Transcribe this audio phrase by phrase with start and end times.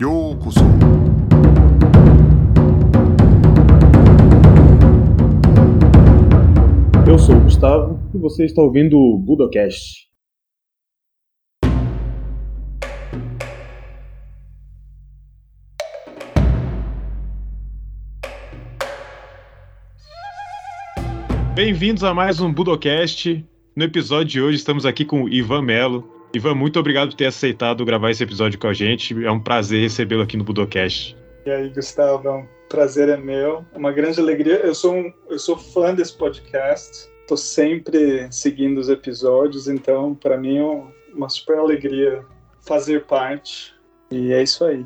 [0.00, 0.60] ようこそ
[7.06, 10.08] Eu sou o Gustavo e você está ouvindo o Budocast.
[21.54, 23.46] Bem-vindos a mais um Budocast.
[23.76, 26.04] No episódio de hoje estamos aqui com o Ivan Melo.
[26.33, 29.25] Ivan, muito obrigado por ter aceitado gravar esse episódio com a gente.
[29.25, 31.17] É um prazer recebê-lo aqui no Budocast.
[31.45, 34.57] E aí, Gustavo, é um prazer é meu, é uma grande alegria.
[34.57, 40.37] Eu sou, um, eu sou fã desse podcast, estou sempre seguindo os episódios, então para
[40.37, 42.23] mim é uma super alegria
[42.61, 43.73] fazer parte.
[44.11, 44.85] E é isso aí.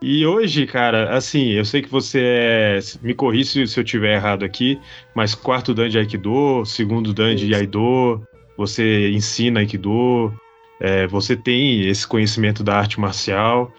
[0.00, 2.78] E hoje, cara, assim, eu sei que você é.
[3.02, 4.78] Me corrija se eu tiver errado aqui,
[5.14, 7.54] mas quarto Dan de Aikido, segundo Dan de.
[7.54, 8.22] Aido,
[8.56, 10.32] você ensina Aikido,
[10.80, 13.72] é, você tem esse conhecimento da arte marcial.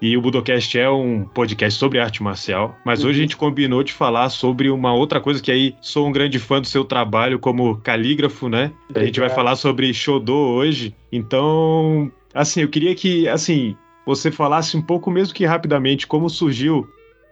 [0.00, 3.92] E o Budocast é um podcast sobre arte marcial, mas hoje a gente combinou de
[3.92, 7.76] falar sobre uma outra coisa que aí sou um grande fã do seu trabalho como
[7.76, 8.72] calígrafo, né?
[8.92, 10.92] A gente vai falar sobre Shodo hoje.
[11.12, 16.84] Então, assim, eu queria que, assim, você falasse um pouco, mesmo que rapidamente, como surgiu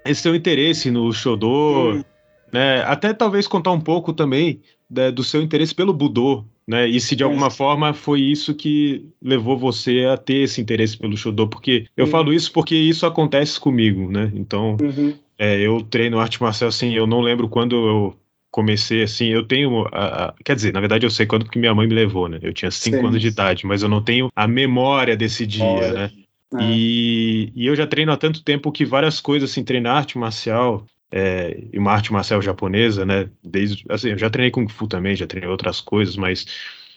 [0.05, 2.05] esse seu interesse no Shodo, Hum,
[2.53, 2.84] né?
[2.84, 6.86] Até talvez contar um pouco também né, do seu interesse pelo Budô, né?
[6.88, 7.56] E se de alguma Isso.
[7.56, 12.08] forma foi isso que levou você a ter esse interesse pelo Shodo, porque eu Hum.
[12.08, 14.30] falo isso porque isso acontece comigo, né?
[14.34, 18.16] Então, uhum, é, eu treino arte marcial assim, eu não lembro quando eu
[18.52, 21.74] comecei assim, eu tenho, a- a- quer dizer, na verdade eu sei quando porque minha
[21.74, 22.38] mãe me levou, né?
[22.41, 25.92] Eu tinha cinco anos de idade, mas eu não tenho a memória desse dia, Olha.
[25.94, 26.10] né?
[26.54, 26.62] é.
[26.62, 30.84] E, e eu já treino há tanto tempo que várias coisas, assim, treinar arte marcial,
[31.11, 33.28] é, e uma arte marcial japonesa, né?
[33.42, 36.47] Desde, assim, eu já treinei Kung Fu também, já treinei outras coisas, mas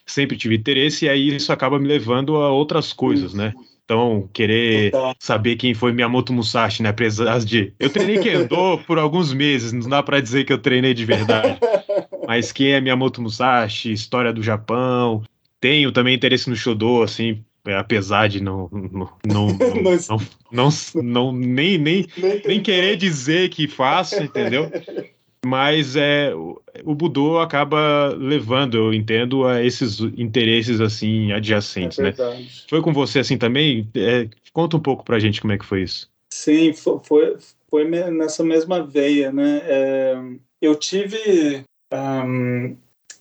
[0.05, 3.53] sempre tive interesse, e aí isso acaba me levando a outras coisas, né?
[3.85, 5.15] Então, querer Total.
[5.19, 6.89] saber quem foi Miyamoto Musashi, né?
[6.89, 7.73] Apesar de.
[7.77, 11.59] Eu treinei Kendo por alguns meses, não dá pra dizer que eu treinei de verdade.
[12.25, 15.21] Mas quem é Miyamoto Musashi, história do Japão.
[15.59, 18.69] Tenho também interesse no Shodo, assim, apesar de não.
[18.71, 19.09] Não.
[19.25, 19.47] Não.
[20.09, 20.17] não,
[20.51, 20.69] não,
[21.01, 22.07] não, nem, nem,
[22.45, 24.71] Nem, querer dizer que faço, entendeu?
[25.45, 26.61] Mas é, o,
[26.95, 32.11] Budô acaba levando, eu entendo, a esses interesses assim É adjacentes, né?
[32.11, 32.65] verdade.
[32.69, 33.89] Foi com você assim também?
[33.95, 36.09] É, conta um pouco pra gente como é que foi isso.
[36.29, 37.37] Sim, fo- foi,
[37.69, 39.61] foi nessa mesma veia, né?
[39.65, 40.15] É,
[40.61, 41.63] eu tive.
[41.91, 42.75] ahm,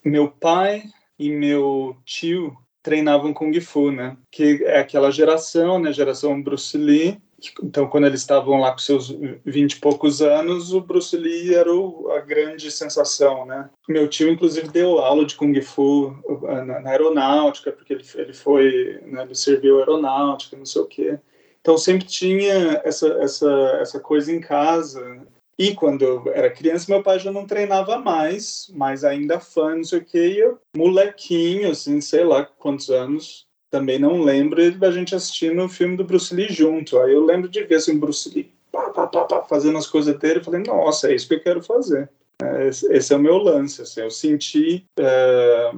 [0.05, 0.85] meu pai
[1.19, 4.17] e meu tio treinavam Kung Fu, né?
[4.31, 5.93] Que é aquela geração, né?
[5.93, 7.19] Geração Bruce Lee.
[7.63, 9.09] Então, quando eles estavam lá com seus
[9.45, 13.69] vinte e poucos anos, o Bruce Lee era o- a grande sensação, né?
[13.89, 16.15] Meu tio, inclusive, deu aula de Kung Fu
[16.49, 20.87] ah, na, na aeronáutica, porque ele, ele foi, né, ele serviu aeronáutica, não sei o
[20.87, 21.19] quê.
[21.61, 25.21] Então sempre tinha essa, essa, essa coisa em casa.
[25.59, 29.85] E quando eu era criança, meu pai já não treinava mais, mas ainda fã, não
[29.85, 30.29] sei o quê.
[30.29, 35.63] E eu, molequinho, assim, sei lá quantos anos, também não lembro, e a gente assistindo
[35.63, 36.99] o filme do Bruce Lee junto.
[36.99, 39.87] Aí eu lembro de ver assim, o Bruce Lee pá, pá, pá, pá, fazendo as
[39.87, 40.41] coisas dele.
[40.41, 42.11] Eu falei, nossa, é isso que eu quero fazer.
[42.43, 43.83] É, esse é o meu lance.
[43.83, 44.87] Assim, eu senti.
[44.99, 45.73] é,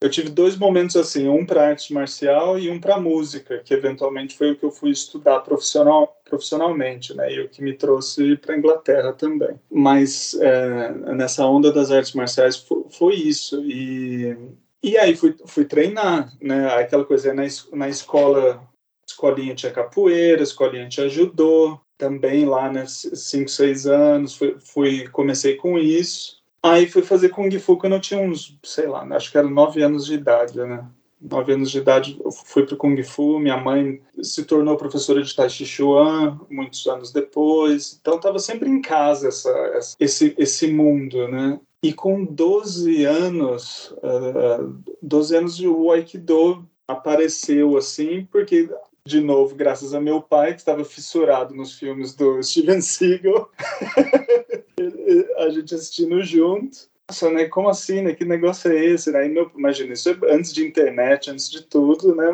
[0.00, 4.36] eu tive dois momentos assim, um para arte marcial e um para música, que eventualmente
[4.36, 7.32] foi o que eu fui estudar profissional, profissionalmente, né?
[7.32, 9.58] E o que me trouxe para Inglaterra também.
[9.70, 13.62] Mas é, nessa onda das artes marciais foi, foi isso.
[13.64, 14.36] E,
[14.82, 16.68] e aí fui, fui treinar, né?
[16.74, 18.62] Aquela coisa na, na escola,
[19.06, 22.84] escolinha tinha capoeira, escolinha tinha judô, também lá, né?
[22.86, 26.38] Cinco, seis anos, fui, fui comecei com isso.
[26.62, 29.82] Aí fui fazer Kung Fu quando eu tinha uns, sei lá, acho que era nove
[29.82, 30.86] anos de idade, né?
[31.20, 35.34] Nove anos de idade eu fui pro Kung Fu, minha mãe se tornou professora de
[35.34, 40.68] Tai Chi Chuan muitos anos depois, então estava sempre em casa essa, essa- esse, esse
[40.72, 41.58] mundo, né?
[41.82, 48.68] E com 12 anos, uh, 12 anos o Aikido apareceu assim, porque,
[49.04, 53.50] de novo, graças a meu pai, que estava fissurado nos filmes do Steven Seagal,
[55.38, 56.88] a gente assistindo junto.
[57.08, 57.46] Nossa, né?
[57.46, 58.14] Como assim, né?
[58.14, 59.14] Que negócio é esse?
[59.16, 62.26] Aí meu, imagina, isso é antes de internet, antes de tudo, né?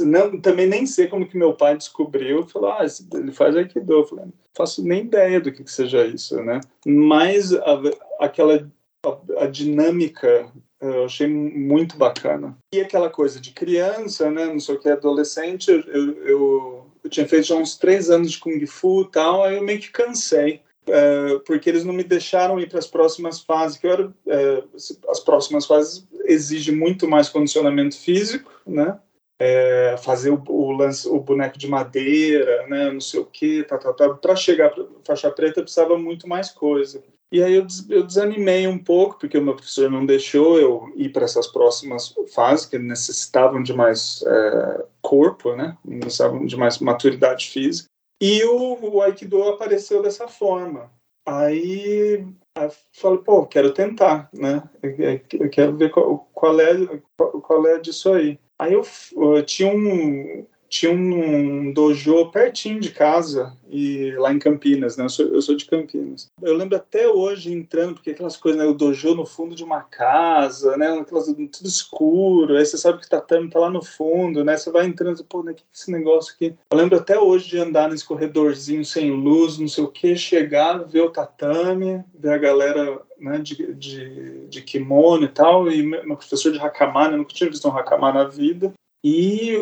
[0.00, 2.46] Não, também nem sei como que meu pai descobriu.
[2.46, 3.92] Falou, ah, ele faz Aikido.
[3.92, 6.60] Eu falei, não faço nem ideia do que, que seja isso, né?
[6.86, 7.80] Mas a,
[8.20, 8.70] aquela
[9.04, 12.56] a, a dinâmica eu achei muito bacana.
[12.72, 14.46] E aquela coisa de criança, né?
[14.46, 18.38] Não sei o que, adolescente, eu, eu, eu tinha feito já uns três anos de
[18.38, 20.62] Kung Fu e tal, aí eu meio que cansei.
[20.90, 24.62] É, porque eles não me deixaram ir para as próximas fases, que eu era, é,
[25.08, 28.98] as próximas fases exigem muito mais condicionamento físico, né?
[29.38, 33.78] é, fazer o, o, lance, o boneco de madeira, né, não sei o que, tá,
[33.78, 34.08] tá, tá.
[34.10, 37.02] para chegar para faixa preta precisava muito mais coisa.
[37.30, 41.10] E aí eu, eu desanimei um pouco, porque o meu professor não deixou eu ir
[41.10, 45.76] para essas próximas fases, que necessitavam de mais é, corpo, né?
[45.84, 47.88] necessitavam de mais maturidade física.
[48.20, 50.90] E o, o Aikido apareceu dessa forma.
[51.24, 54.62] Aí, aí falei, pô, quero tentar, né?
[54.82, 58.38] Eu quero ver qual, qual é qual é disso aí.
[58.58, 58.82] Aí eu,
[59.16, 65.04] eu tinha um tinha um dojo pertinho de casa e lá em Campinas, né?
[65.04, 66.30] Eu sou, eu sou de Campinas.
[66.42, 68.66] Eu lembro até hoje entrando, porque aquelas coisas, né?
[68.66, 70.88] O dojo no fundo de uma casa, né?
[70.98, 74.56] Aquelas, tudo escuro, aí você sabe que o tatame tá lá no fundo, né?
[74.56, 75.54] Você vai entrando pô, né?
[75.54, 76.54] Que, que esse negócio aqui?
[76.70, 80.84] Eu lembro até hoje de andar nesse corredorzinho sem luz, não sei o que, chegar,
[80.84, 86.16] ver o tatame, ver a galera né, de, de, de kimono e tal, e meu
[86.16, 87.14] professor de Hakama, né?
[87.14, 88.72] Eu nunca tinha visto um Hakama na vida.
[89.04, 89.52] E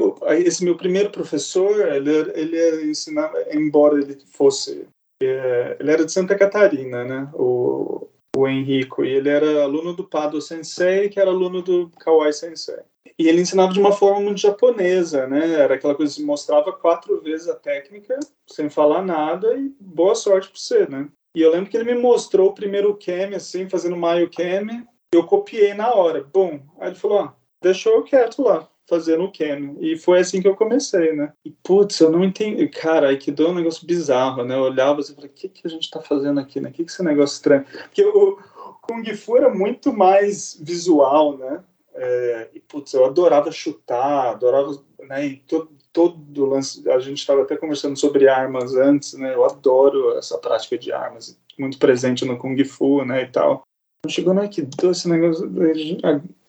[0.44, 4.86] esse meu primeiro professor, ele, ele ensinava, embora ele fosse,
[5.22, 7.30] é, ele era de Santa Catarina, né?
[7.34, 12.32] O, o Henrico, e ele era aluno do Pado Sensei, que era aluno do Kawai
[12.32, 12.80] Sensei.
[13.18, 15.52] E ele ensinava de uma forma muito japonesa, né?
[15.52, 18.18] Era aquela coisa que mostrava quatro vezes a técnica,
[18.48, 21.08] sem falar nada, e boa sorte para você, né?
[21.34, 25.24] E eu lembro que ele me mostrou o primeiro kemi, assim, fazendo maio kemi, eu
[25.24, 26.60] copiei na hora, bum.
[26.78, 29.76] Aí ele falou, ah, deixou eu quieto lá fazendo o Ken.
[29.80, 31.32] E foi assim que eu comecei, né?
[31.44, 32.66] E, putz, eu não entendi.
[32.68, 34.54] Cara, Aikido é um negócio bizarro, né?
[34.54, 36.70] Eu olhava e falei, o que, que a gente tá fazendo aqui, né?
[36.70, 37.64] O que, que esse negócio estranho?
[37.64, 38.38] Porque o
[38.82, 41.62] Kung Fu era muito mais visual, né?
[41.94, 45.26] É, e, putz, eu adorava chutar, adorava, né?
[45.26, 49.34] E todo, todo lance, a gente estava até conversando sobre armas antes, né?
[49.34, 53.22] Eu adoro essa prática de armas, muito presente no Kung Fu, né?
[53.22, 53.62] E tal.
[54.08, 55.48] Chegou no Aikido, esse negócio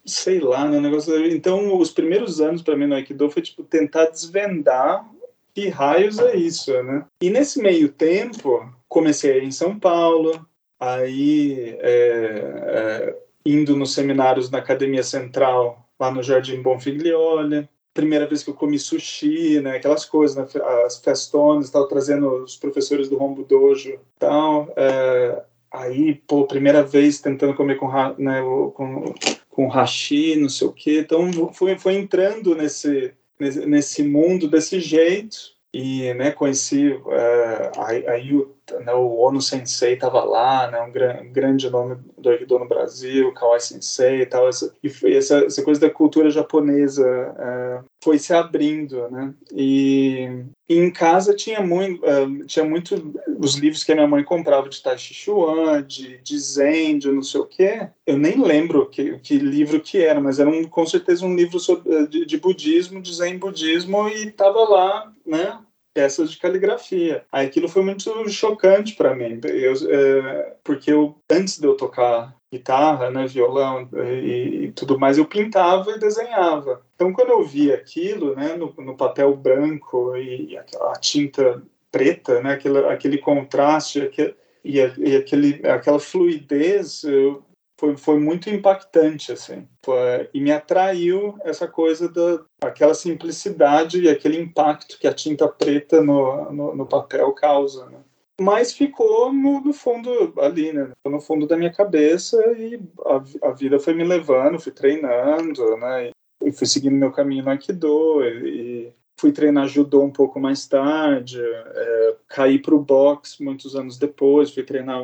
[0.08, 0.80] sei lá, né?
[0.80, 1.14] Negócio...
[1.28, 5.06] Então, os primeiros anos para mim no Aikido foi tipo tentar desvendar
[5.54, 7.04] que raios é isso, né?
[7.20, 10.48] E nesse meio tempo, comecei em São Paulo,
[10.80, 17.68] aí é, é, indo nos seminários na Academia Central, lá no Jardim Bonfiglioli.
[17.92, 19.78] Primeira vez que eu comi sushi, né?
[19.78, 20.46] Aquelas coisas, né?
[20.86, 24.72] As festones, estava trazendo os professores do Rombo Dojo, tal.
[24.76, 25.42] É,
[25.78, 27.88] aí, pô, primeira vez tentando comer com,
[28.18, 28.42] né,
[28.74, 29.14] com
[29.58, 31.00] com hashi, não sei o quê.
[31.00, 35.36] Então foi, foi entrando nesse, nesse mundo desse jeito
[35.74, 41.26] e né, conheci uh, aí o, né, o Ono Sensei estava lá, né, um gran,
[41.32, 45.64] grande nome do Aikido no Brasil, Kawai Sensei e tal, essa, e foi essa, essa
[45.64, 52.04] coisa da cultura japonesa uh, foi se abrindo, né, e, e em casa tinha muito,
[52.06, 52.96] uh, tinha muito
[53.40, 57.12] os livros que a minha mãe comprava de Tai Chi Chuan, de, de Zen, de
[57.12, 60.64] não sei o quê, eu nem lembro que, que livro que era, mas era um,
[60.66, 65.60] com certeza um livro sobre, de, de budismo, de Zen budismo, e estava lá, né,
[65.98, 67.26] peças de caligrafia.
[67.32, 73.10] Aquilo foi muito chocante para mim, eu, é, porque eu, antes de eu tocar guitarra,
[73.10, 76.84] né, violão e, e, tudo mais, eu pintava e desenhava.
[76.96, 82.42] Então, quando eu vi aquilo, né, no, no papel branco e, e aquela tinta preta,
[82.44, 87.42] né, aquele, aquele contraste aquele, e aquele, aquela fluidez, eu,
[87.80, 89.68] foi, foi muito impactante, assim.
[89.84, 95.48] Foi, e me atraiu essa coisa da aquela simplicidade e aquele impacto que a tinta
[95.48, 98.00] preta no, no, no papel causa, né?
[98.40, 100.92] Mas ficou no, no, fundo ali, né?
[101.06, 106.12] No fundo da minha cabeça e a, a vida foi me levando, fui treinando, né?
[106.44, 110.68] E fui seguindo meu caminho no Aikido e, e fui treinar judô um pouco mais
[110.68, 115.04] tarde, é, caí para o boxe muitos anos depois, fui treinar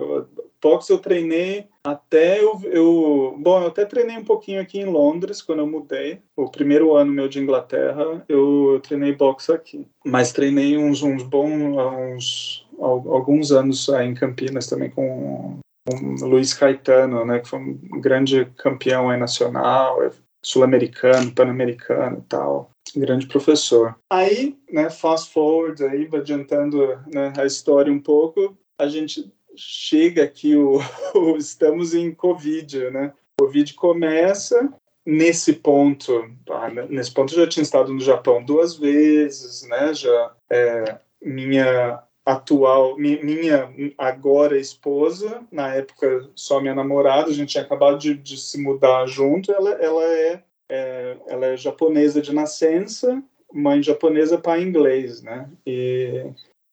[0.63, 5.41] boxe eu treinei até eu, eu, bom eu até treinei um pouquinho aqui em Londres
[5.41, 10.31] quando eu mudei o primeiro ano meu de Inglaterra eu, eu treinei boxe aqui mas
[10.31, 15.59] treinei uns uns bons uns alguns anos aí em Campinas também com
[15.91, 19.99] o Luiz Caetano né que foi um grande campeão aí nacional
[20.41, 23.95] sul-americano pan-americano e tal grande professor.
[24.09, 30.55] Aí, né, fast forward, aí, adiantando né, a história um pouco, a gente chega aqui,
[30.55, 30.79] o,
[31.15, 33.13] o, estamos em Covid, né?
[33.39, 34.73] Covid começa,
[35.05, 39.93] nesse ponto, ah, nesse ponto eu já tinha estado no Japão duas vezes, né?
[39.93, 47.63] Já é, minha atual, minha agora esposa, na época só minha namorada, a gente tinha
[47.63, 53.23] acabado de, de se mudar junto, ela, ela é é, ela é japonesa de nascença,
[53.53, 55.47] mãe japonesa, pai inglês, né?
[55.67, 56.25] E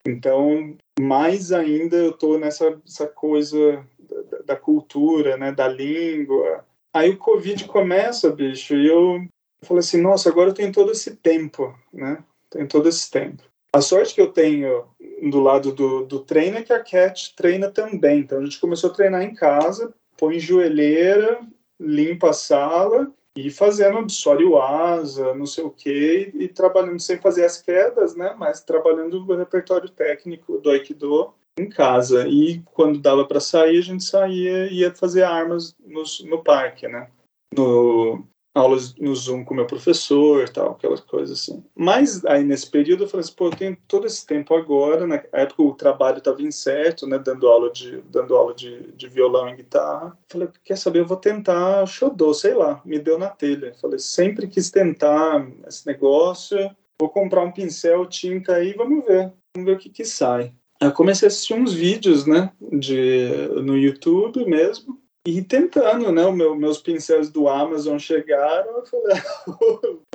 [0.06, 3.86] então, mais ainda eu tô nessa essa coisa
[4.30, 6.64] da, da, cultura, né, da língua.
[6.94, 9.22] Aí o Covid começa, bicho, e eu
[9.62, 12.24] falei assim, nossa, agora eu tenho todo esse tempo, né?
[12.48, 13.42] Tenho todo esse tempo.
[13.74, 14.86] A sorte que eu tenho
[15.30, 18.20] do lado do, do treino é que a Cat treina também.
[18.20, 21.46] Então a gente começou a treinar em casa, põe joelheira,
[21.78, 24.06] limpa a sala e fazendo
[24.44, 28.34] o asa, não sei o que, e trabalhando sem fazer as quedas, né?
[28.36, 32.26] Mas trabalhando o repertório técnico do Aikido em casa.
[32.26, 36.88] E quando dava para sair, a gente saía e ia fazer armas no, no parque,
[36.88, 37.08] né?
[37.56, 41.62] No, aulas no Zoom com meu professor, tal, aquelas coisas assim.
[41.74, 45.22] Mas aí nesse período eu falei assim, pô, eu tenho todo esse tempo agora, na
[45.32, 49.56] época o trabalho estava incerto, né, dando aula de dando aula de, de violão e
[49.56, 50.16] guitarra.
[50.28, 53.74] Falei, quer saber, eu vou tentar Shodô, sei lá, me deu na telha.
[53.80, 56.58] Falei, sempre quis tentar esse negócio,
[57.00, 60.52] vou comprar um pincel, tinta aí, vamos ver, vamos ver o que que sai.
[60.80, 63.28] Eu comecei a assistir uns vídeos, né, de,
[63.62, 66.30] no YouTube mesmo, e tentando, né?
[66.30, 69.22] Meu, meus pincéis do Amazon chegaram, eu falei,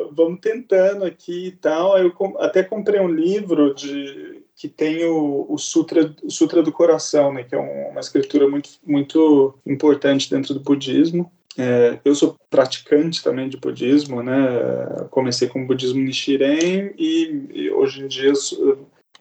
[0.12, 1.93] vamos tentando aqui e tal.
[1.93, 6.71] Aí eu até comprei um livro de que tem o, o, Sutra, o Sutra do
[6.71, 7.43] Coração, né?
[7.43, 11.31] Que é uma escritura muito, muito importante dentro do budismo.
[11.57, 15.07] É, eu sou praticante também de budismo, né?
[15.12, 18.33] Comecei com o budismo Nichiren e, e hoje em dia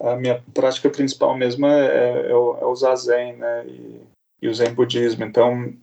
[0.01, 3.65] a minha prática principal mesmo é, é, o, é o zazen, né?
[3.67, 4.14] E,
[4.45, 5.25] e o Zen budismo.
[5.25, 5.73] Então,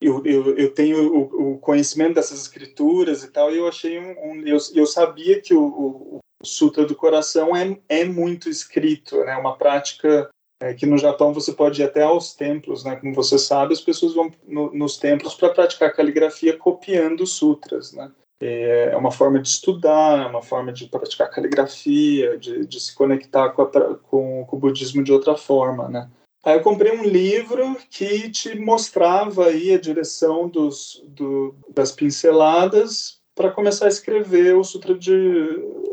[0.00, 4.10] eu, eu, eu tenho o, o, conhecimento dessas escrituras e tal, e eu achei um.
[4.10, 9.22] um eu, eu sabia que o, o, o, Sutra do Coração é, é muito escrito,
[9.24, 9.36] né?
[9.36, 10.30] Uma prática
[10.62, 12.96] é, que no Japão você pode ir até aos templos, né?
[12.96, 18.10] Como você sabe, as pessoas vão no, nos templos para praticar caligrafia copiando sutras, né?
[18.42, 23.50] É uma forma de estudar, é uma forma de praticar caligrafia, de, de se conectar
[23.50, 23.66] com, a,
[23.98, 26.10] com, com o budismo de outra forma, né?
[26.44, 33.20] Aí eu comprei um livro que te mostrava aí a direção dos, do, das pinceladas
[33.34, 35.12] para começar a escrever o Sutra de,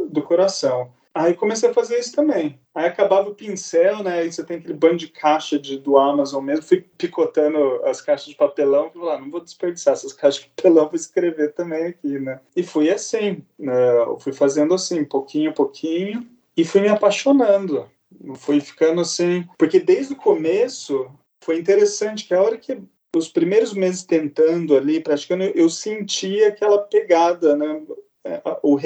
[0.10, 0.92] do Coração.
[1.14, 2.60] Aí comecei a fazer isso também.
[2.76, 4.20] Aí acabava o pincel, né?
[4.20, 6.64] Aí você tem aquele bando de caixa de, do Amazon mesmo.
[6.64, 8.92] Fui picotando as caixas de papelão.
[8.92, 12.40] Falei, ah, não vou desperdiçar essas caixas de papelão, vou escrever também aqui, né?
[12.56, 13.98] E fui assim, né?
[13.98, 16.26] Eu fui fazendo assim, pouquinho a pouquinho.
[16.56, 17.90] E fui me apaixonando
[18.36, 19.48] foi ficando assim.
[19.58, 21.10] Porque desde o começo
[21.44, 22.82] foi interessante que a hora que
[23.16, 27.82] os primeiros meses tentando ali, praticando, eu sentia aquela pegada, né?
[28.26, 28.78] É, o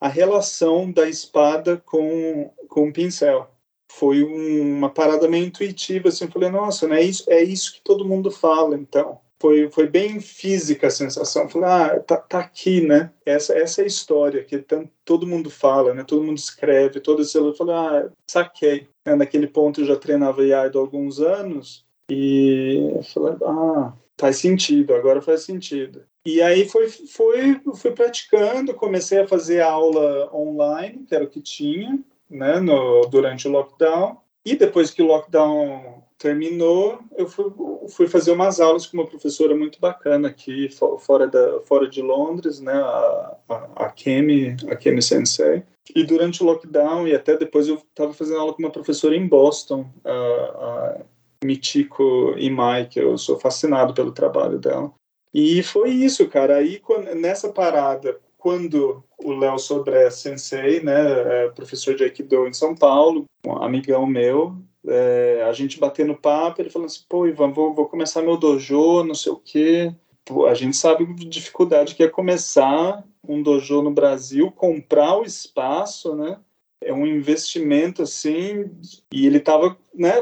[0.00, 3.48] a relação da espada com, com o pincel.
[3.90, 8.08] Foi uma parada meio intuitiva, assim, eu falei, nossa, né, isso, é isso que todo
[8.08, 11.48] mundo fala, então foi, foi bem física a sensação.
[11.48, 13.10] Falei, ah, tá, tá aqui, né?
[13.26, 16.04] Essa, essa é a história que tanto, todo mundo fala, né?
[16.04, 17.36] Todo mundo escreve, todo esse...
[17.36, 18.86] Eu falei, ah, saquei.
[19.04, 24.36] É, naquele ponto eu já treinava Iaido há alguns anos e eu falei, ah, faz
[24.36, 26.04] sentido, agora faz sentido.
[26.24, 31.40] E aí foi, foi, fui praticando, comecei a fazer aula online, que era o que
[31.40, 31.98] tinha,
[32.30, 34.18] né, no, durante o lockdown.
[34.44, 37.46] E depois que o lockdown terminou, eu fui,
[37.88, 40.68] fui, fazer umas aulas com uma professora muito bacana aqui
[41.00, 45.64] fora, da, fora de Londres, né, a, a, a Kemi, a Kemi Sensei.
[45.92, 49.26] E durante o lockdown e até depois eu estava fazendo aula com uma professora em
[49.26, 51.00] Boston, a, a
[51.44, 54.92] Michiko Imai, que eu sou fascinado pelo trabalho dela.
[55.34, 56.58] E foi isso, cara.
[56.58, 62.52] Aí quando, nessa parada, quando o Léo Sodré Sensei, né, é professor de Aikido em
[62.52, 67.52] São Paulo, um amigão meu, é, a gente batendo papo, ele falando assim, pô, Ivan,
[67.52, 69.94] vou, vou começar meu dojo, não sei o quê.
[70.24, 75.24] Pô, a gente sabe a dificuldade que é começar um dojo no Brasil, comprar o
[75.24, 76.38] espaço, né?
[76.80, 78.70] É um investimento, assim,
[79.12, 80.14] e ele tava, né,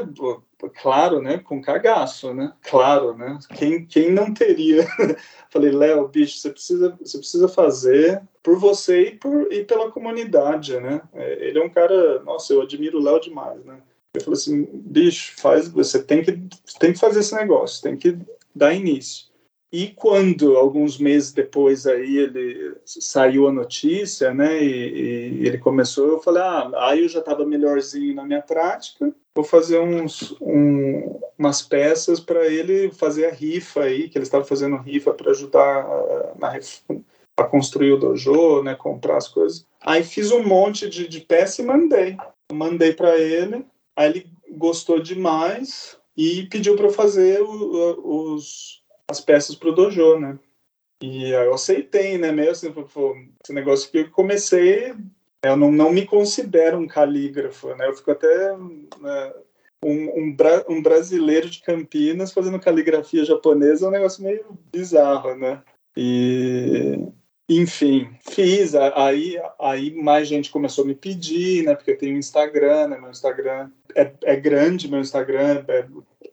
[0.75, 2.53] claro, né, com cagaço, né?
[2.61, 3.39] Claro, né?
[3.55, 4.85] Quem, quem não teria?
[5.49, 10.79] Falei, Léo, bicho, você precisa, você precisa fazer por você e, por, e pela comunidade,
[10.79, 11.01] né?
[11.13, 13.81] É, ele é um cara, nossa, eu admiro o Léo demais, né?
[14.13, 16.31] Eu falei assim, bicho, faz, você tem que,
[16.79, 18.17] tem que fazer esse negócio, tem que
[18.53, 19.31] dar início.
[19.71, 26.07] E quando, alguns meses depois, aí ele saiu a notícia, né, e, e ele começou,
[26.09, 31.21] eu falei, ah, aí eu já estava melhorzinho na minha prática, vou fazer uns, um,
[31.39, 35.87] umas peças para ele fazer a rifa aí, que ele estava fazendo rifa para ajudar
[36.37, 36.59] na,
[37.39, 39.65] a construir o dojo, né, comprar as coisas.
[39.79, 42.17] Aí fiz um monte de, de peça e mandei.
[42.51, 43.65] Mandei para ele,
[44.01, 44.25] Aí ele
[44.57, 50.39] gostou demais e pediu para eu fazer o, os, as peças para o dojo, né?
[51.03, 52.31] E aí eu aceitei, né?
[52.31, 52.73] Meio assim,
[53.43, 54.95] esse negócio que eu comecei,
[55.43, 57.87] eu não, não me considero um calígrafo, né?
[57.87, 59.33] Eu fico até né,
[59.85, 65.35] um, um, bra, um brasileiro de Campinas fazendo caligrafia japonesa é um negócio meio bizarro,
[65.35, 65.61] né?
[65.95, 67.07] E,
[67.59, 68.73] enfim, fiz.
[68.75, 71.75] Aí, aí mais gente começou a me pedir, né?
[71.75, 72.97] Porque eu tenho Instagram, né?
[72.97, 75.85] Meu Instagram é, é grande, meu Instagram é,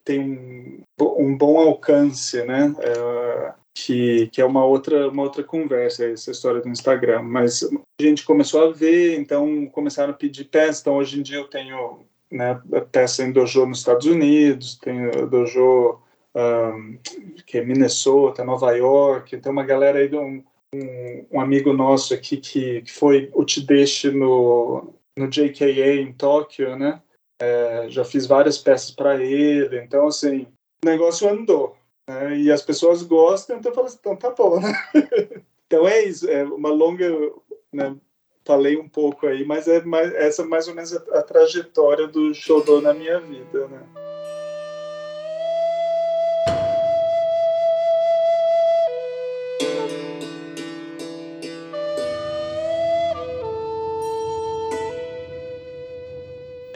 [0.04, 0.82] tem um,
[1.18, 2.72] um bom alcance, né?
[2.80, 7.22] É, que, que é uma outra, uma outra conversa, essa história do Instagram.
[7.22, 10.82] Mas a gente começou a ver, então começaram a pedir peça.
[10.82, 12.60] Então hoje em dia eu tenho né,
[12.92, 15.98] peça em dojo nos Estados Unidos, tenho dojo
[16.34, 16.98] um,
[17.46, 20.42] que é Minnesota, Nova York, tem uma galera aí de um,
[20.75, 26.76] um, um amigo nosso aqui que, que foi o Tedeschi no, no JKA em Tóquio,
[26.76, 27.02] né?
[27.40, 30.46] É, já fiz várias peças para ele, então assim,
[30.82, 31.76] o negócio andou,
[32.08, 32.37] né?
[32.37, 34.72] E as pessoas gostam, então eu falo assim, então tá bom, né?
[35.66, 37.08] então é isso, é uma longa,
[37.72, 37.96] né?
[38.44, 42.08] Falei um pouco aí, mas é mais, essa é mais ou menos a, a trajetória
[42.08, 44.07] do Shodo na minha vida, né?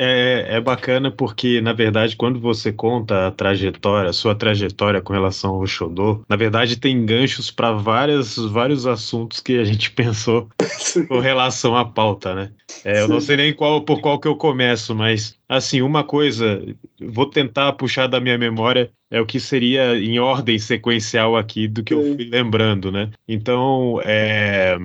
[0.04, 5.12] É, é bacana porque, na verdade, quando você conta a trajetória, a sua trajetória com
[5.12, 10.48] relação ao Shodô, na verdade tem ganchos para vários assuntos que a gente pensou
[11.06, 12.50] com relação à pauta, né?
[12.84, 16.60] É, eu não sei nem qual, por qual que eu começo, mas, assim, uma coisa,
[17.00, 21.84] vou tentar puxar da minha memória, é o que seria em ordem sequencial aqui do
[21.84, 22.00] que Sim.
[22.00, 23.10] eu fui lembrando, né?
[23.28, 24.76] Então, é,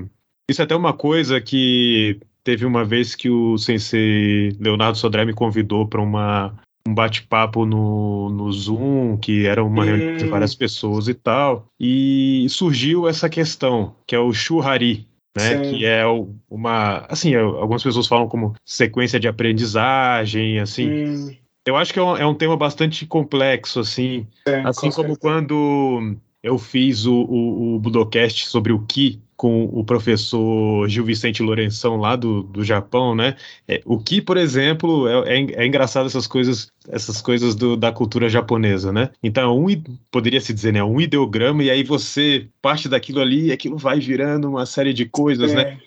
[0.47, 5.33] isso é até uma coisa que Teve uma vez que o sensei Leonardo Sodré me
[5.33, 6.55] convidou para uma
[6.87, 12.47] um bate-papo no, no Zoom, que era uma reunião de várias pessoas e tal, e
[12.49, 15.71] surgiu essa questão, que é o Shuhari, né, Sim.
[15.71, 16.03] que é
[16.49, 21.37] uma, assim, é, algumas pessoas falam como sequência de aprendizagem, assim.
[21.65, 25.19] Eu acho que é um, é um, tema bastante complexo, assim, Sim, assim como certeza.
[25.19, 31.43] quando eu fiz o, o, o Budocast sobre o Ki, com o professor Gil Vicente
[31.43, 33.35] Lourenção lá do, do Japão, né?
[33.67, 37.91] É, o que, por exemplo, é, é, é, engraçado essas coisas, essas coisas do, da
[37.91, 39.11] cultura japonesa, né?
[39.21, 40.83] Então, um, poderia se dizer, né?
[40.83, 45.05] Um ideograma, e aí você parte daquilo ali e aquilo vai virando uma série de
[45.05, 45.55] coisas, é.
[45.55, 45.77] né?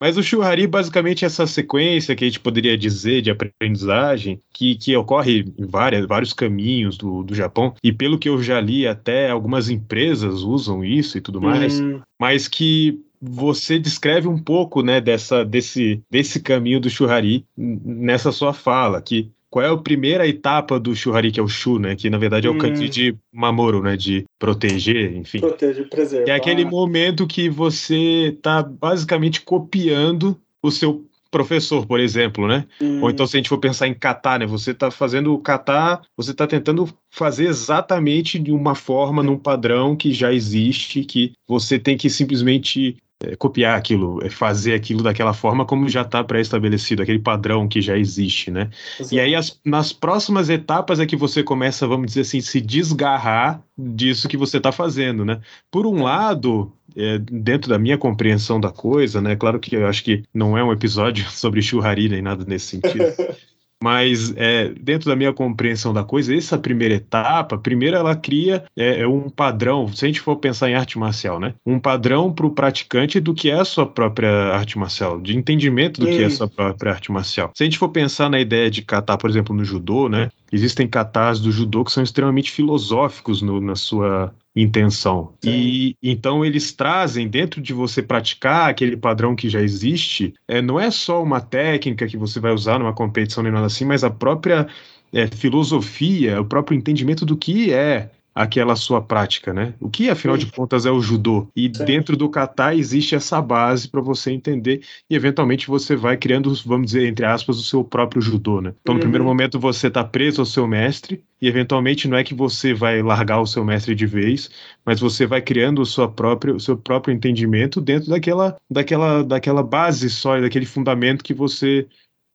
[0.00, 4.76] Mas o Shuhari, basicamente, é essa sequência que a gente poderia dizer de aprendizagem, que,
[4.76, 8.86] que ocorre em várias, vários caminhos do, do Japão, e pelo que eu já li,
[8.86, 12.00] até algumas empresas usam isso e tudo mais, hum.
[12.20, 18.52] mas que você descreve um pouco né, dessa, desse, desse caminho do Shuhari nessa sua
[18.52, 21.96] fala, que qual é a primeira etapa do Shuhari, que é o Shu, né?
[21.96, 22.58] Que na verdade é o hum.
[22.58, 23.96] kanji de Mamoro, né?
[23.96, 25.40] De proteger, enfim.
[25.40, 26.30] Proteger, preservar.
[26.30, 32.66] É aquele momento que você está basicamente copiando o seu professor, por exemplo, né?
[32.82, 33.00] Hum.
[33.00, 34.46] Ou então se a gente for pensar em kata, né?
[34.46, 40.12] Você está fazendo kata, você está tentando fazer exatamente de uma forma, num padrão que
[40.12, 45.64] já existe, que você tem que simplesmente é, copiar aquilo, é fazer aquilo daquela forma
[45.64, 48.68] como já está pré-estabelecido, aquele padrão que já existe, né?
[49.00, 49.14] Exato.
[49.14, 53.62] E aí as, nas próximas etapas é que você começa, vamos dizer assim, se desgarrar
[53.76, 55.40] disso que você está fazendo, né?
[55.70, 59.34] Por um lado, é, dentro da minha compreensão da coisa, né?
[59.34, 63.04] Claro que eu acho que não é um episódio sobre churrari nem nada nesse sentido.
[63.82, 69.00] Mas é, dentro da minha compreensão da coisa, essa primeira etapa, primeiro ela cria é,
[69.02, 71.54] é um padrão, se a gente for pensar em arte marcial, né?
[71.64, 76.00] Um padrão para o praticante do que é a sua própria arte marcial, de entendimento
[76.00, 77.50] do que é a sua própria arte marcial.
[77.54, 80.30] Se a gente for pensar na ideia de kata, por exemplo, no judô, né?
[80.50, 85.34] Existem katas do judô que são extremamente filosóficos no, na sua intenção.
[85.44, 85.50] Sim.
[85.50, 90.80] E então eles trazem dentro de você praticar aquele padrão que já existe, é, não
[90.80, 94.10] é só uma técnica que você vai usar numa competição nem nada assim, mas a
[94.10, 94.66] própria
[95.12, 99.72] é, filosofia, o próprio entendimento do que é aquela sua prática, né?
[99.80, 100.44] O que, afinal Sim.
[100.44, 101.48] de contas, é o judô?
[101.56, 101.84] E Sim.
[101.86, 106.88] dentro do kata existe essa base para você entender e, eventualmente, você vai criando, vamos
[106.88, 108.74] dizer, entre aspas, o seu próprio judô, né?
[108.82, 109.00] Então, no uhum.
[109.00, 113.00] primeiro momento, você está preso ao seu mestre e, eventualmente, não é que você vai
[113.00, 114.50] largar o seu mestre de vez,
[114.84, 119.62] mas você vai criando o, sua própria, o seu próprio entendimento dentro daquela, daquela, daquela
[119.62, 121.86] base sólida, daquele fundamento que você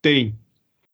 [0.02, 0.36] tem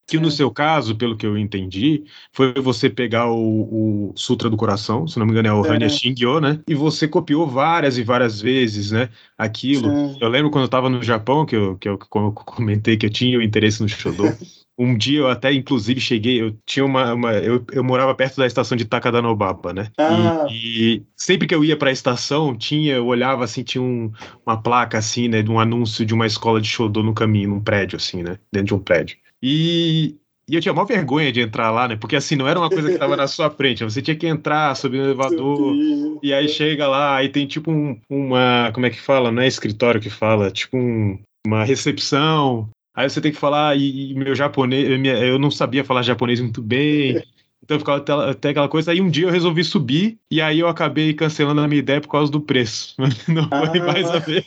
[0.07, 4.55] que no seu caso, pelo que eu entendi, foi você pegar o, o Sutra do
[4.55, 5.69] Coração, se não me engano é o é.
[5.69, 6.61] Hanya Shingyo, né?
[6.67, 9.09] E você copiou várias e várias vezes, né?
[9.37, 9.89] Aquilo.
[9.89, 10.17] Sim.
[10.21, 13.37] Eu lembro quando eu estava no Japão, que eu, que eu comentei que eu tinha
[13.37, 14.23] o interesse no Shodo.
[14.79, 17.11] Um dia eu até, inclusive, cheguei, eu tinha uma.
[17.15, 19.89] uma eu, eu morava perto da estação de Takadanobaba, né?
[19.97, 20.45] Ah.
[20.51, 24.11] E, e, sempre que eu ia para a estação, tinha, eu olhava assim, tinha um,
[24.45, 25.41] uma placa assim, né?
[25.41, 28.37] De um anúncio de uma escola de Shodo no caminho, num prédio, assim, né?
[28.53, 29.17] Dentro de um prédio.
[29.41, 30.15] E
[30.50, 31.97] e eu tinha maior vergonha de entrar lá, né?
[31.97, 33.84] Porque assim, não era uma coisa que estava na sua frente.
[33.84, 35.76] Você tinha que entrar, subir no elevador,
[36.23, 38.71] e aí chega lá, aí tem tipo um, uma.
[38.73, 39.30] Como é que fala?
[39.30, 42.69] Não é escritório que fala, tipo um, uma recepção.
[42.95, 44.88] Aí você tem que falar, e, e meu japonês,
[45.21, 47.21] eu não sabia falar japonês muito bem.
[47.62, 48.91] Então ficava até, até, aquela coisa.
[48.91, 52.08] Aí um dia eu resolvi subir e aí eu acabei cancelando a minha ideia por
[52.08, 52.95] causa do preço.
[53.28, 53.86] Não foi ah.
[53.86, 54.45] mais a ver.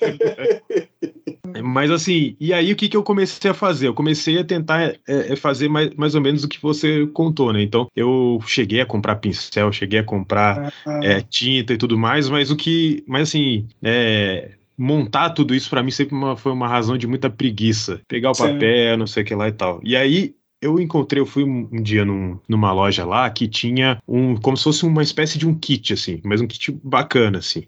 [1.63, 3.89] Mas assim, e aí o que, que eu comecei a fazer?
[3.89, 7.53] Eu comecei a tentar é, é, fazer mais, mais ou menos o que você contou,
[7.53, 7.63] né?
[7.63, 11.01] Então eu cheguei a comprar pincel, cheguei a comprar ah.
[11.03, 13.03] é, tinta e tudo mais, mas o que.
[13.07, 17.29] Mas assim, é, montar tudo isso para mim sempre uma, foi uma razão de muita
[17.29, 18.01] preguiça.
[18.09, 18.55] Pegar o Sim.
[18.55, 19.81] papel, não sei o que lá e tal.
[19.85, 24.01] E aí eu encontrei, eu fui um, um dia num, numa loja lá que tinha
[24.07, 27.63] um, como se fosse uma espécie de um kit, assim, mas um kit bacana, assim.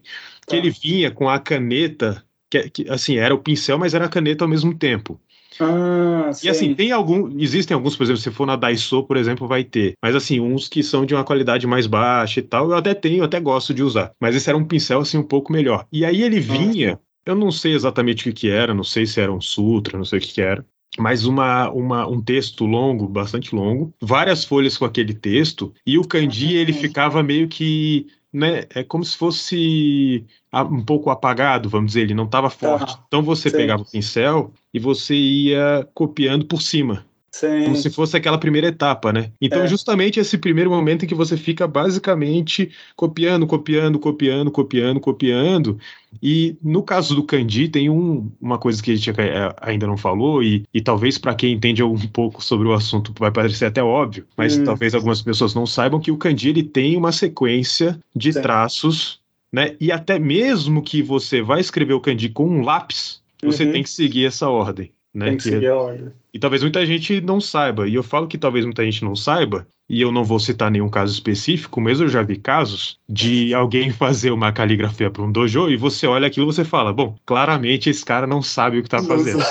[0.47, 0.57] Que tá.
[0.57, 4.43] ele vinha com a caneta, que, que, assim, era o pincel, mas era a caneta
[4.43, 5.19] ao mesmo tempo.
[5.59, 7.39] Ah, e assim, tem algum.
[7.39, 9.93] Existem alguns, por exemplo, se for na Daiso, por exemplo, vai ter.
[10.01, 13.19] Mas assim, uns que são de uma qualidade mais baixa e tal, eu até tenho,
[13.19, 14.11] eu até gosto de usar.
[14.19, 15.85] Mas esse era um pincel assim um pouco melhor.
[15.91, 16.99] E aí ele vinha.
[17.25, 20.03] Eu não sei exatamente o que, que era, não sei se era um sutra, não
[20.03, 20.65] sei o que, que era
[20.97, 26.07] mas uma, uma, um texto longo, bastante longo, várias folhas com aquele texto, e o
[26.07, 32.01] kanji ele ficava meio que né, é como se fosse um pouco apagado, vamos dizer,
[32.01, 32.97] ele não estava forte.
[33.07, 33.57] Então você Sim.
[33.57, 37.05] pegava o pincel e você ia copiando por cima.
[37.33, 37.63] Sim.
[37.63, 39.31] Como se fosse aquela primeira etapa, né?
[39.41, 39.67] Então, é.
[39.67, 45.79] justamente esse primeiro momento em que você fica basicamente copiando, copiando, copiando, copiando, copiando.
[46.21, 49.97] E no caso do Kandi, tem um, uma coisa que a gente é, ainda não
[49.97, 53.81] falou, e, e talvez para quem entende um pouco sobre o assunto vai parecer até
[53.81, 54.63] óbvio, mas hum.
[54.63, 58.43] talvez algumas pessoas não saibam que o Kandi ele tem uma sequência de Sim.
[58.43, 59.19] traços,
[59.51, 59.75] né?
[59.81, 63.71] E até mesmo que você vai escrever o Kandi com um lápis, você uhum.
[63.71, 64.91] tem que seguir essa ordem.
[65.13, 65.27] Né?
[65.27, 66.11] Tem que, seguir a ordem.
[66.33, 67.87] E talvez muita gente não saiba.
[67.87, 70.89] E eu falo que talvez muita gente não saiba, e eu não vou citar nenhum
[70.89, 75.69] caso específico, mas eu já vi casos de alguém fazer uma caligrafia para um dojo
[75.69, 78.87] e você olha aquilo e você fala: bom, claramente esse cara não sabe o que
[78.87, 79.43] está fazendo.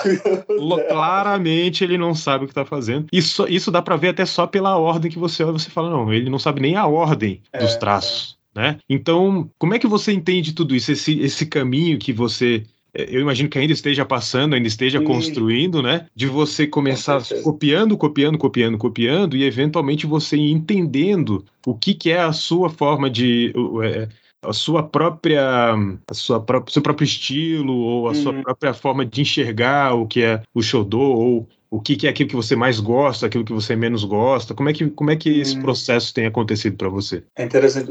[0.88, 3.06] claramente ele não sabe o que está fazendo.
[3.12, 5.52] Isso, isso dá para ver até só pela ordem que você olha.
[5.52, 8.36] Você fala: não, ele não sabe nem a ordem dos é, traços.
[8.56, 8.60] É.
[8.60, 8.78] Né?
[8.88, 13.48] Então, como é que você entende tudo isso, esse, esse caminho que você eu imagino
[13.48, 15.04] que ainda esteja passando, ainda esteja Sim.
[15.04, 16.06] construindo, né?
[16.14, 22.20] De você começar copiando, copiando, copiando, copiando e eventualmente você entendendo o que, que é
[22.20, 23.52] a sua forma de.
[23.84, 24.08] É,
[24.44, 25.72] a sua própria,
[26.10, 28.14] a sua própria, seu próprio estilo ou a uhum.
[28.16, 32.10] sua própria forma de enxergar o que é o Shodô ou o que, que, é
[32.10, 34.52] aquilo que você mais gosta, aquilo que você menos gosta?
[34.52, 35.62] Como é que, como é que esse uhum.
[35.62, 37.24] processo tem acontecido para você?
[37.34, 37.90] É interessante,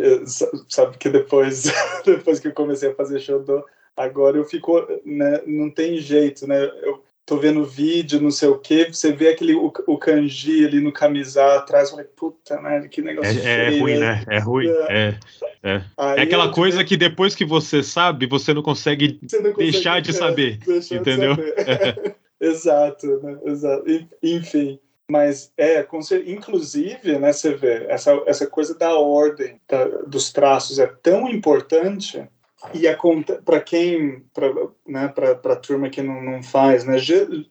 [0.70, 1.64] sabe que depois,
[2.06, 3.64] depois que eu comecei a fazer Shodô,
[4.04, 6.64] Agora eu fico, né, não tem jeito, né?
[6.84, 10.82] Eu tô vendo vídeo, não sei o quê, você vê aquele o, o kanji ali
[10.82, 14.24] no camisar atrás, eu falei, puta merda, que negócio é, é ruim, né?
[14.28, 15.20] É ruim, é.
[15.64, 15.82] É,
[16.18, 20.02] é aquela coisa que depois que você sabe, você não consegue, você não consegue deixar
[20.02, 21.36] de saber, deixar entendeu?
[21.36, 22.16] De saber.
[22.42, 23.38] exato, né?
[23.46, 23.84] Exato.
[24.22, 24.80] Enfim.
[25.10, 25.86] Mas é,
[26.26, 32.26] inclusive, né, você vê, essa, essa coisa da ordem da, dos traços é tão importante
[32.74, 32.84] e
[33.44, 34.52] para quem, para
[34.88, 36.98] né, a turma que não, não faz, né,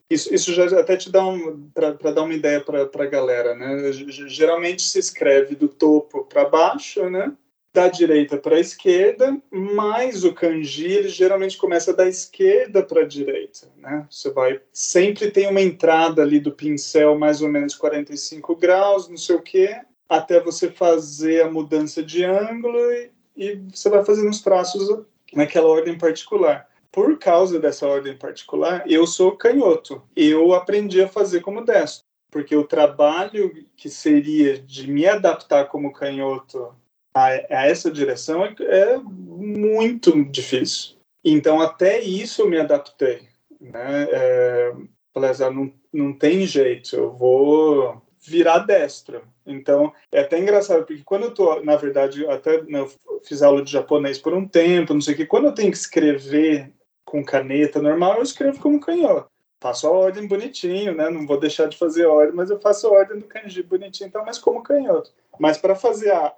[0.09, 3.91] isso, isso já até te dá um, para dar uma ideia para a galera, né,
[3.91, 7.33] geralmente se escreve do topo para baixo, né,
[7.73, 13.07] da direita para a esquerda, mas o kanji ele geralmente começa da esquerda para a
[13.07, 14.05] direita, né?
[14.09, 19.15] Você vai sempre tem uma entrada ali do pincel mais ou menos 45 graus, não
[19.15, 23.09] sei o quê, até você fazer a mudança de ângulo e
[23.41, 26.69] e você vai fazendo os traços naquela ordem particular.
[26.91, 30.03] Por causa dessa ordem particular, eu sou canhoto.
[30.15, 35.91] Eu aprendi a fazer como destro, porque o trabalho que seria de me adaptar como
[35.91, 36.71] canhoto
[37.15, 40.97] a, a essa direção é, é, muito difícil.
[41.23, 43.27] Então, até isso eu me adaptei.
[43.59, 44.07] Né?
[44.11, 44.73] É,
[45.11, 49.23] falei, não, não tem jeito, eu vou virar destro.
[49.45, 52.91] Então, é até engraçado, porque quando eu tô, na verdade, até né, eu
[53.23, 55.77] fiz aula de japonês por um tempo, não sei o que, quando eu tenho que
[55.77, 56.71] escrever
[57.03, 59.29] com caneta normal, eu escrevo como canhoto.
[59.59, 61.09] Faço a ordem bonitinho, né?
[61.09, 64.25] Não vou deixar de fazer ordem, mas eu faço a ordem do kanji bonitinho, então,
[64.25, 65.11] mas como canhoto.
[65.39, 66.33] Mas para fazer a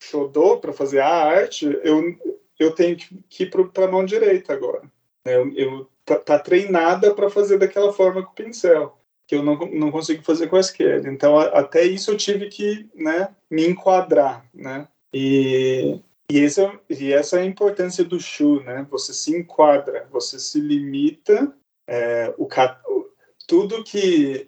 [0.00, 2.16] shodo, para fazer a arte, eu,
[2.58, 4.82] eu tenho que ir para a mão direita agora.
[5.24, 8.97] Eu, eu tá, tá treinada para fazer daquela forma com o pincel
[9.28, 11.08] que eu não, não consigo fazer com esquerda.
[11.08, 14.88] Então, a, até isso eu tive que né, me enquadrar, né?
[15.12, 16.00] E,
[16.32, 18.86] e, essa, e essa é a importância do Shu, né?
[18.90, 21.54] Você se enquadra, você se limita,
[21.86, 22.48] é, o,
[23.46, 24.46] tudo que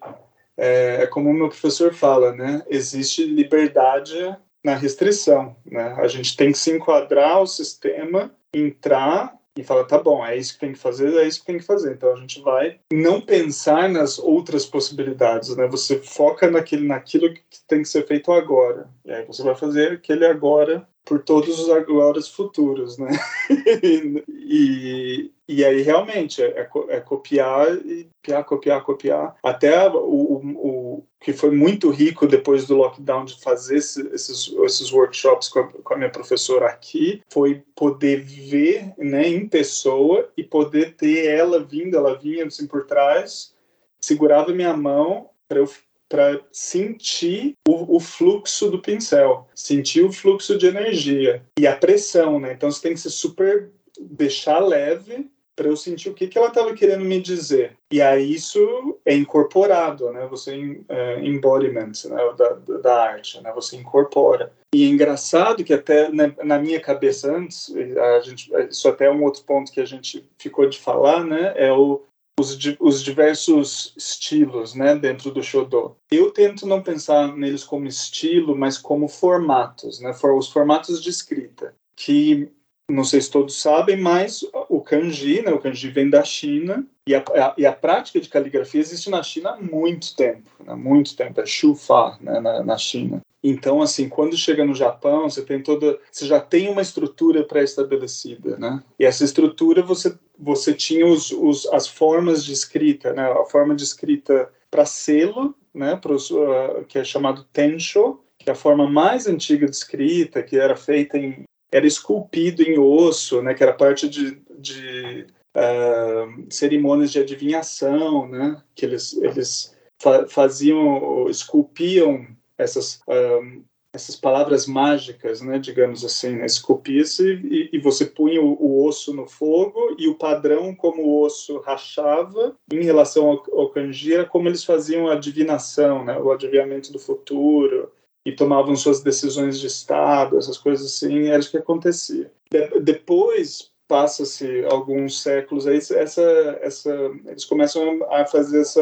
[0.57, 2.63] é, é como o meu professor fala, né?
[2.67, 5.95] Existe liberdade na restrição, né?
[5.99, 10.55] A gente tem que se enquadrar o sistema, entrar e fala, tá bom, é isso
[10.55, 11.93] que tem que fazer, é isso que tem que fazer.
[11.93, 15.67] Então a gente vai não pensar nas outras possibilidades, né?
[15.69, 18.89] Você foca naquilo, naquilo que tem que ser feito agora.
[19.05, 23.11] E aí você vai fazer aquele agora por todos os agora futuros, né?
[24.29, 29.37] e, e aí realmente é, é, copiar e copiar, copiar, copiar.
[29.43, 34.55] Até o, o, o, que foi muito rico depois do lockdown de fazer esse, esses,
[34.63, 40.31] esses workshops com a, com a, minha professora aqui foi poder ver né, em pessoa
[40.37, 43.53] e poder ter ela vindo, ela vinha assim por trás,
[44.01, 45.69] segurava minha mão para eu
[46.11, 52.41] para sentir o, o, fluxo do pincel, sentir o fluxo de energia e a pressão,
[52.41, 52.53] né?
[52.53, 53.71] Então você tem que ser super
[54.01, 57.77] deixar leve para eu sentir o que, que ela estava querendo me dizer.
[57.93, 60.27] E aí isso é incorporado, né?
[60.31, 62.17] Você é, embodiment né?
[62.37, 63.53] da, da arte, né?
[63.55, 64.53] Você incorpora.
[64.75, 69.11] E é engraçado que até na, na, minha cabeça antes, a gente, isso até é
[69.11, 71.53] um outro ponto que a gente ficou de falar, né?
[71.55, 72.03] É o
[72.41, 75.97] os, os, diversos estilos né, dentro do Shodo.
[76.11, 81.11] Eu tento não pensar neles como estilo, mas como formatos, né, for, os formatos de
[81.11, 82.51] escrita, que
[82.89, 87.15] não sei se todos sabem, mas o kanji, né, o kanji vem da China e
[87.15, 91.15] a, a, e a prática de caligrafia existe na China há muito tempo, né, muito
[91.15, 93.21] tempo, é shufa né, na, na China.
[93.43, 98.59] Então, assim, quando chega no Japão, você tem toda, você já tem uma estrutura pré-estabelecida,
[98.59, 98.83] né?
[98.99, 103.31] E essa estrutura você você tinha os, os, as formas de escrita, né?
[103.31, 105.97] A forma de escrita para selo, né?
[105.97, 110.57] Pros, uh, que é chamado tensho, que é a forma mais antiga de escrita, que
[110.57, 113.55] era feita em era esculpido em osso, né?
[113.55, 115.27] Que era parte de, de
[115.57, 118.61] uh, cerimônias de adivinhação, né?
[118.75, 122.27] Que eles eles fa faziam esculpiam
[122.59, 128.53] essas um, essas palavras mágicas, né, digamos assim, né, esculpia-se e, e, você punha o,
[128.53, 133.71] o, osso no fogo e o padrão como o osso rachava em relação ao, ao
[133.71, 137.91] kanji era como eles faziam a divinação, né, o adivinhamento do futuro
[138.25, 142.31] e tomavam suas decisões de estado, essas coisas assim, era o que acontecia.
[142.51, 146.23] De, depois passa-se alguns séculos aí essa
[146.61, 146.95] essa
[147.27, 148.81] eles começam a fazer essa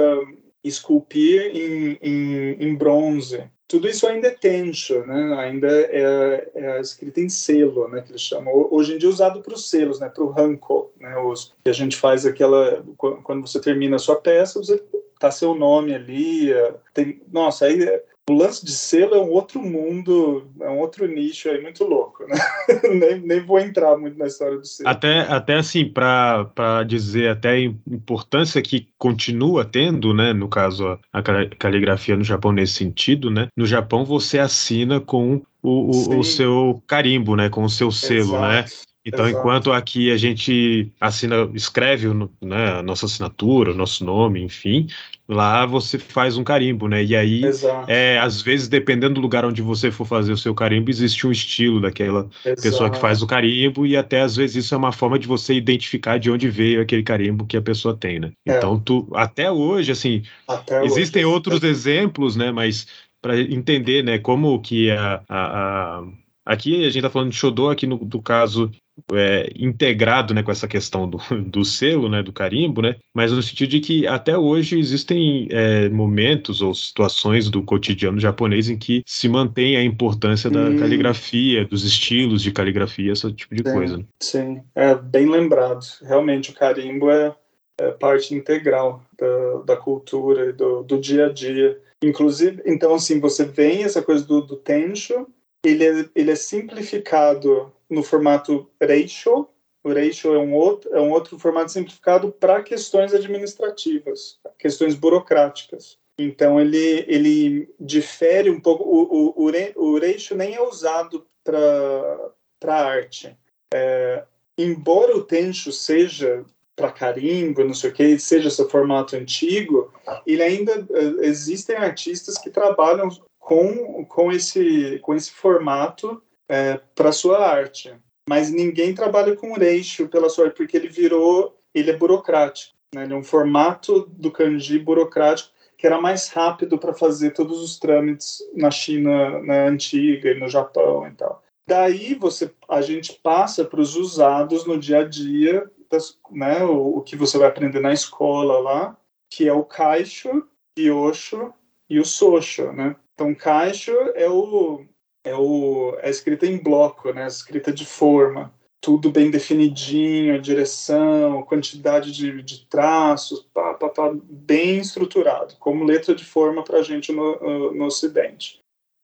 [0.62, 5.34] esculpir em, em, em bronze tudo isso ainda é tencho, né?
[5.38, 8.00] ainda é, é escrito em selo, né?
[8.00, 8.52] que eles chamam.
[8.70, 10.08] Hoje em dia é usado para os selos, né?
[10.08, 11.16] para o ranko, né?
[11.18, 12.82] Os, que a gente faz aquela...
[12.96, 14.82] Quando você termina a sua peça, você
[15.20, 16.50] tá seu nome ali.
[16.50, 21.06] É, tem, nossa, aí o lance de selo é um outro mundo, é um outro
[21.06, 22.36] nicho aí muito louco, né?
[22.94, 24.88] nem, nem vou entrar muito na história do selo.
[24.88, 30.32] Até, até assim, para dizer até a importância que continua tendo, né?
[30.32, 31.22] No caso, a
[31.58, 33.48] caligrafia no Japão nesse sentido, né?
[33.56, 37.48] No Japão você assina com o, o, o seu carimbo, né?
[37.48, 38.60] Com o seu selo, né?
[38.60, 38.82] Exato.
[38.82, 38.87] né?
[39.08, 39.40] Então, Exato.
[39.40, 42.08] enquanto aqui a gente assina, escreve
[42.42, 44.86] né, a nossa assinatura, o nosso nome, enfim,
[45.26, 47.02] lá você faz um carimbo, né?
[47.02, 47.40] E aí,
[47.86, 51.32] é, às vezes, dependendo do lugar onde você for fazer o seu carimbo, existe um
[51.32, 52.62] estilo daquela Exato.
[52.62, 55.54] pessoa que faz o carimbo, e até às vezes isso é uma forma de você
[55.54, 58.30] identificar de onde veio aquele carimbo que a pessoa tem, né?
[58.46, 58.58] É.
[58.58, 61.34] Então, tu, até hoje, assim, até existem hoje.
[61.34, 62.52] outros exemplos, né?
[62.52, 62.86] Mas
[63.22, 66.02] para entender, né, como que a, a, a
[66.48, 68.70] Aqui a gente está falando de Shodô, aqui no do caso
[69.12, 73.42] é, integrado né, com essa questão do, do selo, né, do carimbo, né, mas no
[73.42, 79.02] sentido de que até hoje existem é, momentos ou situações do cotidiano japonês em que
[79.06, 80.78] se mantém a importância da hum.
[80.78, 83.96] caligrafia, dos estilos de caligrafia, esse tipo de sim, coisa.
[83.98, 84.04] Né?
[84.20, 85.84] Sim, é bem lembrado.
[86.02, 87.34] Realmente o carimbo é,
[87.78, 91.78] é parte integral da, da cultura e do, do dia a dia.
[92.02, 95.26] Inclusive, então assim, você vem essa coisa do, do tensho,
[95.64, 99.48] ele é, ele é simplificado no formato ratio.
[99.82, 105.98] O ratio é um outro, é um outro formato simplificado para questões administrativas, questões burocráticas.
[106.18, 108.82] Então, ele, ele difere um pouco.
[108.82, 113.36] O, o, o, nem é usado para arte.
[113.72, 114.24] É,
[114.58, 119.92] embora o Tencho seja para carimbo, não sei o que, seja seu formato antigo,
[120.26, 127.12] ele ainda é, existem artistas que trabalham com, com, esse, com esse formato é, para
[127.12, 127.94] sua arte.
[128.28, 132.74] Mas ninguém trabalha com Reishu pela sua arte, porque ele virou, ele é burocrático.
[132.94, 133.04] Né?
[133.04, 137.78] Ele é um formato do kanji burocrático que era mais rápido para fazer todos os
[137.78, 141.42] trâmites na China na antiga e no Japão e tal.
[141.68, 146.98] Daí você, a gente passa para os usados no dia a dia, das, né, o,
[146.98, 148.96] o, que você vai aprender na escola lá,
[149.30, 151.52] que é o kaisho, kyosho
[151.88, 152.96] e o Socho, né?
[153.14, 154.84] Então, Caixo é o
[155.28, 157.26] é o é escrita em bloco, né?
[157.26, 164.12] Escrita de forma, tudo bem definidinho, a direção, quantidade de, de traços, pá, pá, pá,
[164.24, 168.60] bem estruturado, como letra de forma para a gente no, no Ocidente.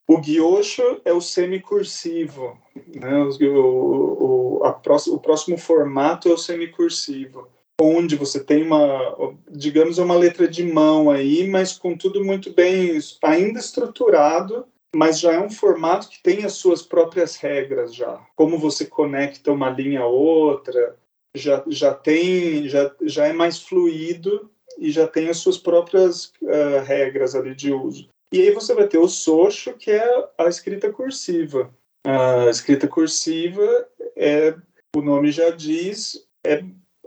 [0.06, 2.58] O guiocho é o semicursivo,
[2.94, 3.24] né?
[3.40, 7.48] o, o, o próximo formato é o semicursivo,
[7.80, 12.98] onde você tem uma, digamos, uma letra de mão aí, mas com tudo muito bem,
[13.22, 18.20] ainda estruturado, mas já é um formato que tem as suas próprias regras já.
[18.36, 20.96] Como você conecta uma linha a outra,
[21.34, 26.82] já, já tem, já, já é mais fluido e já tem as suas próprias uh,
[26.84, 28.08] regras ali de uso.
[28.32, 31.72] E aí você vai ter o Socho, que é a escrita cursiva.
[32.04, 34.54] A escrita cursiva é,
[34.94, 36.64] o nome já diz, é,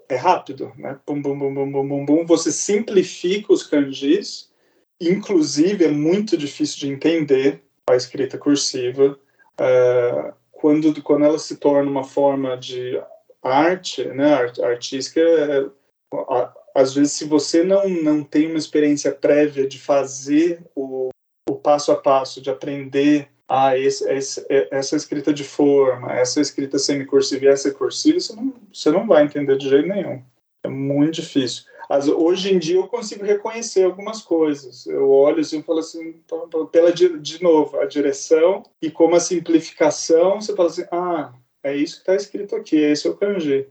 [0.09, 0.99] é rápido, né?
[1.05, 2.25] Bum, bum, bum, bum, bum, bum, bum.
[2.25, 4.49] Você simplifica os kanjis,
[4.99, 9.17] inclusive é muito difícil de entender a escrita cursiva.
[9.59, 13.01] Uh, quando, quando ela se torna uma forma de
[13.41, 15.65] arte, né, artística, é,
[16.75, 21.09] às vezes se você não, não tem uma experiência prévia de fazer o,
[21.49, 26.77] o passo a passo, de aprender ah, esse, esse, essa escrita de forma, essa escrita
[26.77, 30.21] semicursiva e essa cursiva, você não, você não vai entender de jeito nenhum.
[30.67, 31.63] É muito difícil.
[31.89, 34.85] As, hoje em dia eu consigo reconhecer algumas coisas.
[34.85, 36.15] Eu olho assim e falo assim,
[36.71, 41.95] pela de novo, a direção e como a simplificação, você fala assim, ah, é isso
[41.95, 43.67] que está escrito aqui, esse é o kanji.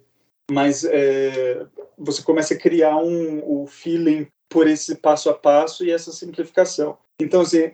[0.51, 1.67] Mas é,
[1.99, 6.97] você começa a criar um, um feeling por esse passo a passo e essa simplificação.
[7.21, 7.73] Então, assim,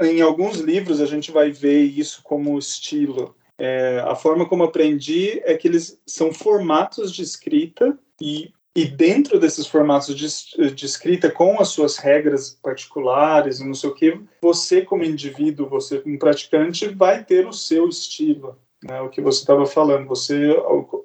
[0.00, 3.34] em alguns livros a gente vai ver isso como estilo.
[3.58, 9.38] É, a forma como aprendi é que eles são formatos de escrita e, e dentro
[9.38, 14.20] desses formatos de, de escrita, com as suas regras particulares e não sei o que,
[14.40, 18.58] você como indivíduo, você como praticante, vai ter o seu estilo.
[18.84, 20.54] Né, o que você estava falando, você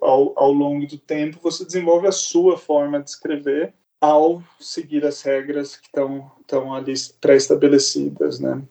[0.02, 5.22] ao, ao, longo do tempo você desenvolve a sua forma de escrever ao seguir as
[5.22, 8.62] regras que estão ali pré-estabelecidas, né?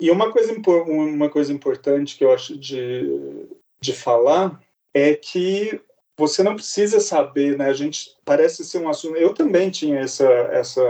[0.00, 0.54] E uma coisa,
[0.86, 3.46] uma coisa importante que eu acho de,
[3.80, 4.60] de falar
[4.92, 5.80] é que
[6.18, 7.66] você não precisa saber, né?
[7.66, 9.16] A gente parece ser um assunto.
[9.16, 10.82] Eu também tinha essa essa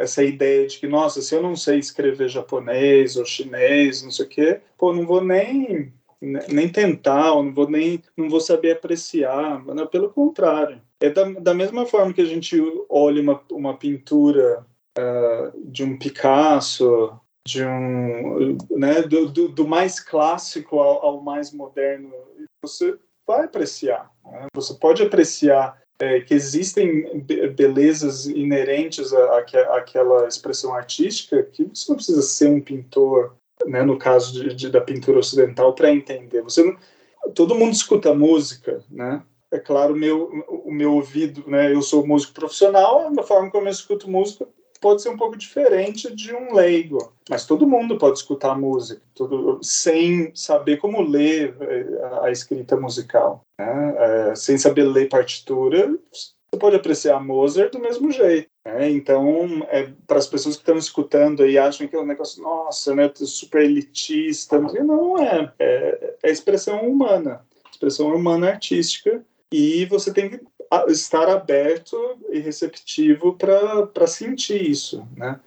[0.00, 4.26] essa ideia de que nossa, se eu não sei escrever japonês ou chinês, não sei
[4.26, 9.62] o quê, pô, não vou nem nem tentar, não vou nem não vou saber apreciar,
[9.64, 10.80] mas pelo contrário.
[11.00, 12.56] É da, da mesma forma que a gente
[12.88, 14.64] olha uma, uma pintura
[14.96, 21.52] uh, de um Picasso, de um, né, do, do, do mais clássico ao, ao, mais
[21.52, 22.12] moderno,
[22.62, 24.11] você vai apreciar.
[24.24, 24.46] Né?
[24.54, 32.22] Você pode apreciar é, que existem belezas inerentes àquela expressão artística que você não precisa
[32.22, 36.42] ser um pintor né, no caso de, de, da pintura ocidental, para entender.
[36.42, 36.76] Você não,
[37.34, 39.22] todo mundo escuta música, né?
[39.50, 41.72] É claro, meu, o meu ouvido, né?
[41.72, 44.48] Eu sou músico profissional, a forma como eu escuto música
[44.82, 49.60] pode ser um pouco diferente de um leigo, mas todo mundo pode escutar música, tudo,
[49.62, 53.94] sem saber como ler eh, a, escrita musical, né?
[53.96, 58.48] é, sem saber ler partitura, você pode apreciar Mozart do mesmo jeito.
[58.66, 58.90] Né?
[58.90, 62.94] Então, é, para as pessoas que estão escutando e acham que é um negócio, nossa,
[62.94, 65.52] né, super elitista, não é.
[65.58, 67.40] É, é expressão humana,
[67.70, 70.40] expressão humana artística, e você tem que
[70.88, 71.96] estar aberto
[72.30, 75.38] e receptivo para sentir isso, né?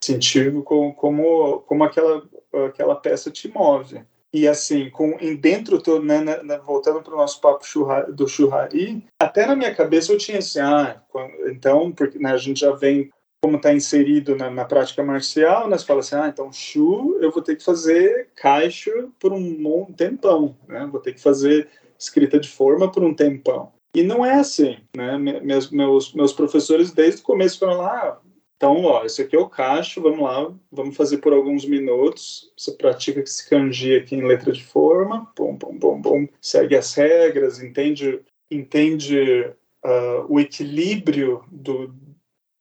[0.00, 2.22] Sentir como, como, como aquela,
[2.66, 4.02] aquela peça te move.
[4.34, 8.26] E assim, com, em dentro, tô, né, né, voltando para o nosso papo churra, do
[8.26, 11.00] churrari, até na minha cabeça eu tinha assim, ah,
[11.46, 15.78] então, porque né, a gente já vem, como está inserido na, na, prática marcial, né,
[15.78, 20.56] você fala assim, ah, então chu, eu vou ter que fazer caixa por um tempão,
[20.66, 23.72] né, vou ter que fazer escrita de forma por um tempão.
[23.94, 28.18] E não é assim, né, meus, meus, meus professores desde o começo falaram lá, ah,
[28.56, 32.50] então, ó, esse aqui é o cacho, vamos lá, vamos fazer por alguns minutos.
[32.56, 36.94] Você pratica esse kanji aqui em letra de forma, bom, bom, bom, bom, segue as
[36.94, 39.50] regras, entende, entende
[39.84, 41.94] uh, o equilíbrio do,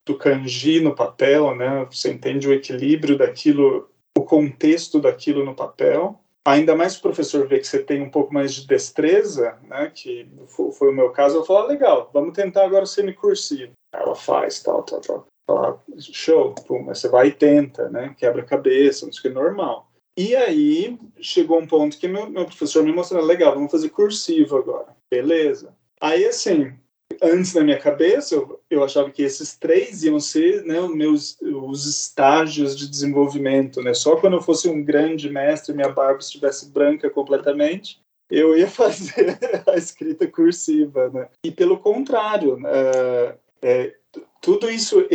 [0.06, 1.88] do kanji no papel, né?
[1.90, 6.20] Você entende o equilíbrio daquilo, o contexto daquilo no papel.
[6.46, 9.90] Ainda mais o professor vê que você tem um pouco mais de destreza, né?
[9.94, 13.72] Que foi o meu caso, eu falo, ah, legal, vamos tentar agora o semicursivo.
[13.94, 15.28] Ela faz, tal, tal, tal.
[15.50, 18.14] Fala, show, pum, você vai e tenta, né?
[18.18, 19.90] Quebra-cabeça, não sei o que, normal.
[20.18, 24.58] E aí chegou um ponto que meu, meu professor me mostrou, legal, vamos fazer cursivo
[24.58, 24.96] agora.
[25.10, 25.74] Beleza.
[26.00, 26.74] Aí, assim,
[27.22, 31.38] antes na minha cabeça eu, eu achava que esses três iam ser né, os meus
[31.42, 33.94] os estágios de desenvolvimento, né?
[33.94, 39.38] Só quando eu fosse um grande mestre, minha barba estivesse branca completamente, eu ia fazer
[39.68, 41.28] a escrita cursiva, né?
[41.44, 43.96] E pelo contrário, é, é,
[44.42, 45.08] tudo isso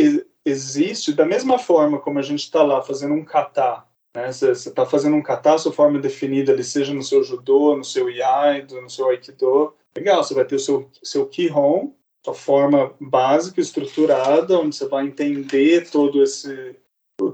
[0.45, 3.83] existe da mesma forma como a gente está lá fazendo um kata,
[4.15, 4.31] né?
[4.31, 8.09] Você está fazendo um kata, sua forma definida ali, seja no seu judô, no seu
[8.09, 11.91] iaido, no seu aikido, legal, você vai ter o seu, seu kihon,
[12.23, 16.75] sua forma básica, estruturada, onde você vai entender todo esse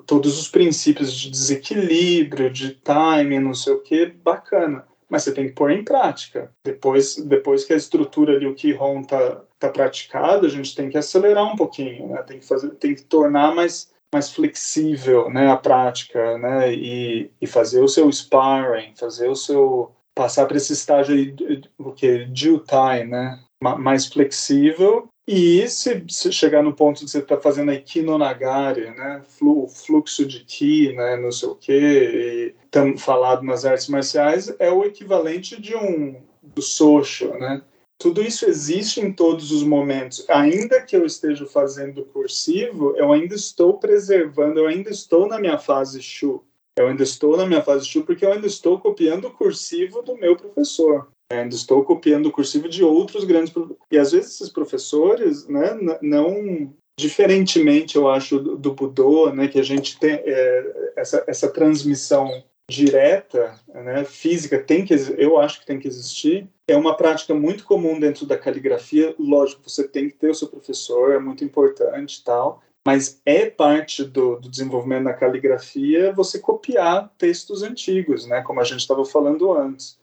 [0.08, 5.48] todos os princípios de desequilíbrio, de timing, não sei o que, bacana mas você tem
[5.48, 6.52] que pôr em prática.
[6.64, 10.98] Depois, depois que a estrutura ali, o Kihon tá, tá praticado, a gente tem que
[10.98, 12.22] acelerar um pouquinho, né?
[12.24, 17.46] Tem que fazer, tem que tornar mais mais flexível, né, a prática, né, e, e
[17.46, 21.36] fazer o seu sparring, fazer o seu passar para esse estágio aí,
[21.78, 27.38] o que Jutai, né, mais flexível e se, se, chegar no ponto de você estar
[27.38, 32.98] tá fazendo a Kinonagari, né, Flu, fluxo de Ki, né, não sei o quê, e
[32.98, 37.62] falado nas artes marciais, é o equivalente de um do social, né?
[37.98, 40.26] Tudo isso existe em todos os momentos.
[40.30, 45.58] Ainda que eu esteja fazendo cursivo, eu ainda estou preservando, eu ainda estou na minha
[45.58, 46.44] fase Shu.
[46.78, 50.18] Eu ainda estou na minha fase Shu porque eu ainda estou copiando o cursivo do
[50.18, 51.08] meu professor.
[51.32, 53.54] Ainda estou copiando o cursivo de outros grandes.
[53.92, 56.74] E às vezes esses professores, né, não.
[56.98, 63.60] Diferentemente, eu acho, do Budô, né, que a gente tem é, essa, essa transmissão direta,
[63.68, 66.48] né, física, tem que, eu acho que tem que existir.
[66.68, 69.14] É uma prática muito comum dentro da caligrafia.
[69.20, 72.62] Lógico, você tem que ter o seu professor, é muito importante tal.
[72.86, 78.64] Mas é parte do, do desenvolvimento da caligrafia você copiar textos antigos, né, como a
[78.64, 79.98] gente estava falando antes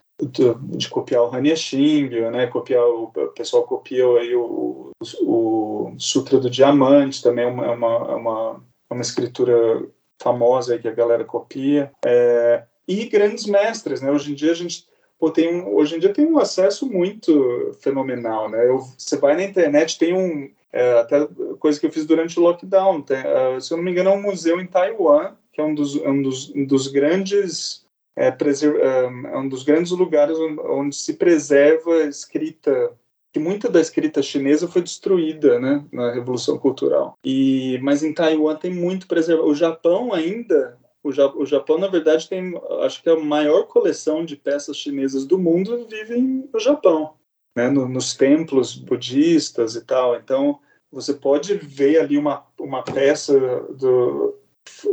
[0.77, 2.47] de copiar o Hanya Shimbyo, né?
[2.47, 7.67] Copiar o, o pessoal copiou aí o, o, o, Sutra do Diamante, também é uma,
[7.67, 9.85] é uma, é uma, uma escritura
[10.21, 11.91] famosa que a galera copia.
[12.05, 14.11] É, e grandes mestres, né?
[14.11, 14.87] Hoje em dia a gente
[15.23, 18.69] pô, tem um, hoje em dia tem um acesso muito fenomenal, né?
[18.69, 21.29] Eu, você vai na internet tem um é, até
[21.61, 23.03] coisa que eu fiz durante o lockdown.
[23.03, 25.75] Tem, uh, se eu não me engano, é um museu em Taiwan que é um
[25.75, 32.03] dos, um dos, um dos grandes é, é, um dos grandes lugares onde se preserva
[32.03, 32.93] escrita
[33.33, 37.17] que muita da escrita chinesa foi destruída, né, na Revolução Cultural.
[37.25, 39.49] E mas em Taiwan tem muito preservado.
[39.49, 44.25] O Japão ainda, o, ja, o Japão na verdade tem, acho que a maior coleção
[44.25, 47.15] de peças chinesas do mundo vive no Japão,
[47.57, 50.17] né, no, nos templos budistas e tal.
[50.17, 53.39] Então você pode ver ali uma uma peça
[53.71, 54.39] do,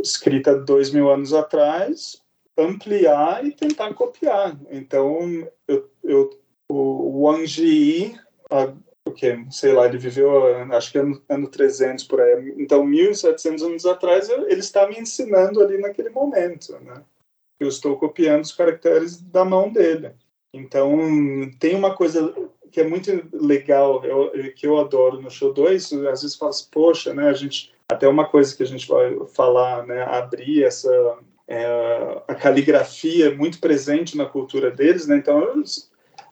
[0.02, 2.20] escrita dois mil anos atrás
[2.60, 4.58] ampliar e tentar copiar.
[4.70, 6.30] Então, eu, eu,
[6.68, 8.18] o Wang Ji,
[9.10, 10.30] o que, sei lá, ele viveu,
[10.72, 12.54] acho que ano, ano 300 por aí.
[12.58, 17.02] Então, 1.700 anos atrás, ele está me ensinando ali naquele momento, né?
[17.58, 20.12] Eu estou copiando os caracteres da mão dele.
[20.52, 20.98] Então,
[21.58, 22.34] tem uma coisa
[22.72, 26.66] que é muito legal, eu, que eu adoro no show 2, às vezes fala assim,
[26.70, 30.88] poxa, né, a gente, até uma coisa que a gente vai falar, né, abrir essa
[31.50, 31.66] é,
[32.28, 35.16] a caligrafia é muito presente na cultura deles, né?
[35.16, 35.60] Então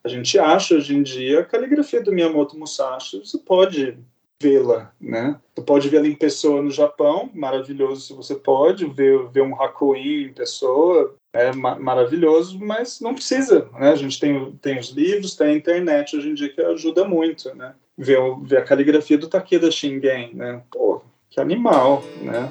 [0.03, 3.99] a gente acha hoje em dia a caligrafia do Miyamoto Musashi, você pode
[4.41, 5.39] vê-la, né?
[5.55, 10.27] Você pode vê-la em pessoa no Japão, maravilhoso se você pode ver, ver um Hakuin
[10.27, 13.91] em pessoa, é ma maravilhoso, mas não precisa, né?
[13.91, 17.55] A gente tem, tem os livros, tem a internet hoje em dia que ajuda muito,
[17.55, 17.75] né?
[17.97, 20.63] Ver, ver a caligrafia do Takeda Shingen, né?
[20.71, 22.51] Pô, que animal, né?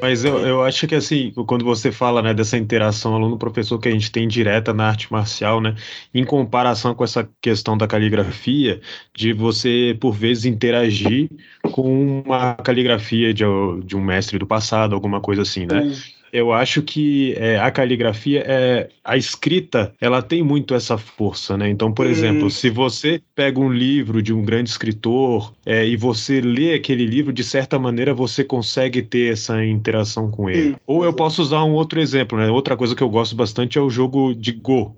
[0.00, 3.90] Mas eu, eu acho que assim, quando você fala né, dessa interação aluno-professor que a
[3.90, 5.74] gente tem direta na arte marcial, né,
[6.14, 8.80] em comparação com essa questão da caligrafia,
[9.14, 11.28] de você, por vezes, interagir
[11.72, 13.44] com uma caligrafia de,
[13.84, 15.92] de um mestre do passado, alguma coisa assim, né?
[16.32, 21.68] Eu acho que é, a caligrafia, é, a escrita, ela tem muito essa força, né?
[21.68, 26.40] Então, por exemplo, se você pega um livro de um grande escritor é, e você
[26.40, 30.76] lê aquele livro, de certa maneira você consegue ter essa interação com ele.
[30.86, 32.48] Ou eu posso usar um outro exemplo, né?
[32.48, 34.96] Outra coisa que eu gosto bastante é o jogo de Go.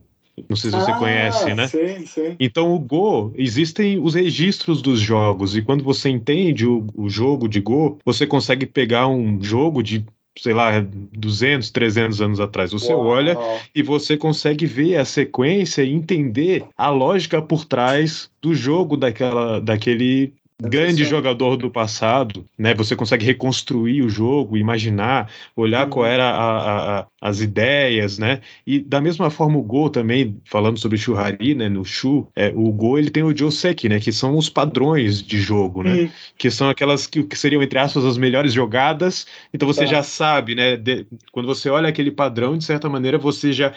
[0.49, 1.69] Não sei se você ah, conhece, né?
[1.69, 2.37] Sim, sim.
[2.39, 7.49] Então, o Go, existem os registros dos jogos, e quando você entende o, o jogo
[7.49, 10.05] de Go, você consegue pegar um jogo de
[10.41, 12.73] sei lá, 200, 300 anos atrás.
[12.73, 13.07] Você Uau.
[13.07, 13.37] olha
[13.75, 19.61] e você consegue ver a sequência e entender a lógica por trás do jogo daquela,
[19.61, 22.75] daquele grande jogador do passado, né?
[22.75, 25.91] Você consegue reconstruir o jogo, imaginar, olhar uhum.
[25.91, 28.41] qual era a, a, as ideias, né?
[28.67, 31.69] E da mesma forma o Go também, falando sobre Shuhari, né?
[31.69, 33.99] No Shu, é, o Go ele tem o Joseki, né?
[33.99, 35.95] Que são os padrões de jogo, né?
[35.95, 36.11] Uhum.
[36.37, 39.27] Que são aquelas que, que, seriam entre aspas as melhores jogadas.
[39.53, 39.87] Então você tá.
[39.87, 40.77] já sabe, né?
[40.77, 43.73] De, quando você olha aquele padrão, de certa maneira você já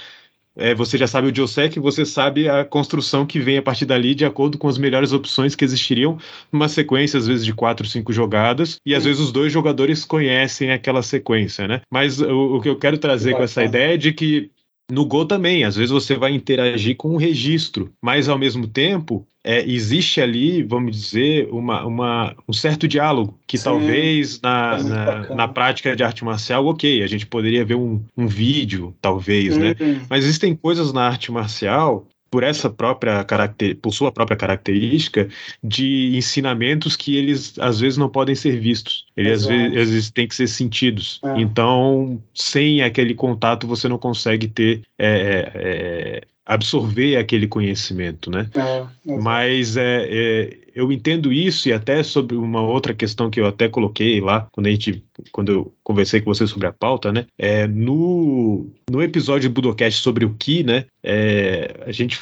[0.55, 4.13] é, você já sabe o Josec, você sabe a construção que vem a partir dali
[4.13, 6.17] de acordo com as melhores opções que existiriam
[6.51, 10.71] numa sequência, às vezes, de quatro, cinco jogadas, e às vezes os dois jogadores conhecem
[10.71, 11.81] aquela sequência, né?
[11.91, 14.51] Mas o, o que eu quero trazer com essa ideia é de que
[14.91, 19.25] no Go também, às vezes você vai interagir com um registro, mas ao mesmo tempo
[19.43, 24.83] é, existe ali, vamos dizer, uma, uma, um certo diálogo que Sim, talvez na, é
[24.83, 29.57] na, na, prática de arte marcial, ok, a gente poderia ver um, um vídeo, talvez,
[29.57, 29.75] né?
[29.79, 30.01] Uhum.
[30.09, 35.29] Mas existem coisas na arte marcial por essa própria caracter, por sua própria característica
[35.63, 40.09] de ensinamentos que eles às vezes não podem ser vistos, eles às vezes, às vezes,
[40.09, 41.21] têm que ser sentidos.
[41.23, 41.39] É.
[41.39, 48.49] Então, sem aquele contato você não consegue ter é, é, absorver aquele conhecimento, né?
[48.55, 53.47] É, Mas é, é, eu entendo isso e até sobre uma outra questão que eu
[53.47, 57.25] até coloquei lá quando a gente, quando eu conversei com você sobre a pauta, né?
[57.37, 60.85] É, no, no episódio do Budocast sobre o que, né?
[61.03, 62.19] É, a gente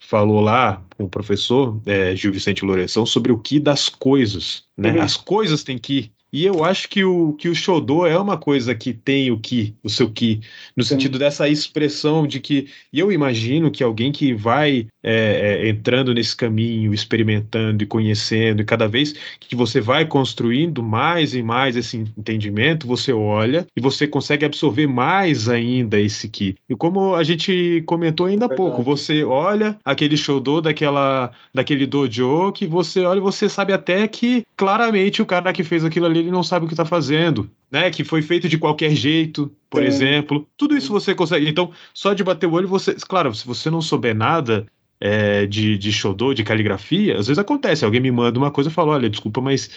[0.00, 4.92] falou lá com o professor é, Gil Vicente Lourenção sobre o que das coisas, né?
[4.92, 5.02] Uhum.
[5.02, 8.74] As coisas têm que e eu acho que o, que o Shodô é uma coisa
[8.74, 10.40] que tem o que, o seu que,
[10.76, 10.88] no Sim.
[10.88, 12.66] sentido dessa expressão de que.
[12.92, 18.62] E eu imagino que alguém que vai é, é, entrando nesse caminho, experimentando e conhecendo,
[18.62, 23.80] e cada vez que você vai construindo mais e mais esse entendimento, você olha e
[23.80, 26.56] você consegue absorver mais ainda esse que.
[26.68, 32.50] E como a gente comentou ainda há pouco, você olha aquele Shodô daquela, daquele dojo
[32.50, 36.23] que você olha e você sabe até que claramente o cara que fez aquilo ali
[36.24, 37.90] ele não sabe o que está fazendo, né?
[37.90, 39.86] Que foi feito de qualquer jeito, por é.
[39.86, 40.48] exemplo.
[40.56, 41.48] Tudo isso você consegue.
[41.48, 42.94] Então, só de bater o olho, você.
[42.94, 44.66] Claro, se você não souber nada,
[45.04, 48.72] é, de, de Shodô, de caligrafia, às vezes acontece, alguém me manda uma coisa e
[48.72, 49.68] fala, olha, desculpa, mas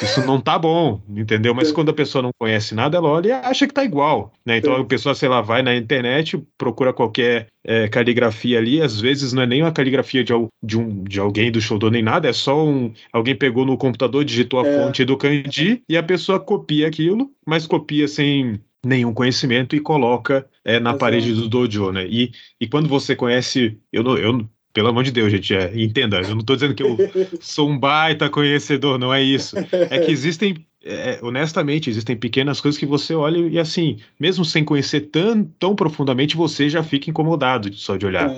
[0.00, 1.52] isso não tá bom, entendeu?
[1.52, 4.58] Mas quando a pessoa não conhece nada, ela olha e acha que tá igual, né?
[4.58, 9.32] Então a pessoa, sei lá, vai na internet, procura qualquer é, caligrafia ali, às vezes
[9.32, 10.32] não é nem uma caligrafia de,
[10.62, 14.24] de, um, de alguém do Shodô nem nada, é só um, alguém pegou no computador,
[14.24, 14.78] digitou a é.
[14.78, 20.46] fonte do kanji e a pessoa copia aquilo, mas copia sem nenhum conhecimento e coloca
[20.64, 20.98] é, na Exato.
[21.00, 22.06] parede do dojo, né?
[22.06, 22.30] E,
[22.60, 26.40] e quando você conhece, eu, eu pelo amor de Deus, gente, é, entenda, eu não
[26.40, 26.98] estou dizendo que eu
[27.40, 29.56] sou um baita conhecedor, não é isso.
[29.72, 34.62] É que existem, é, honestamente, existem pequenas coisas que você olha e assim, mesmo sem
[34.62, 38.28] conhecer tão, tão profundamente, você já fica incomodado só de olhar.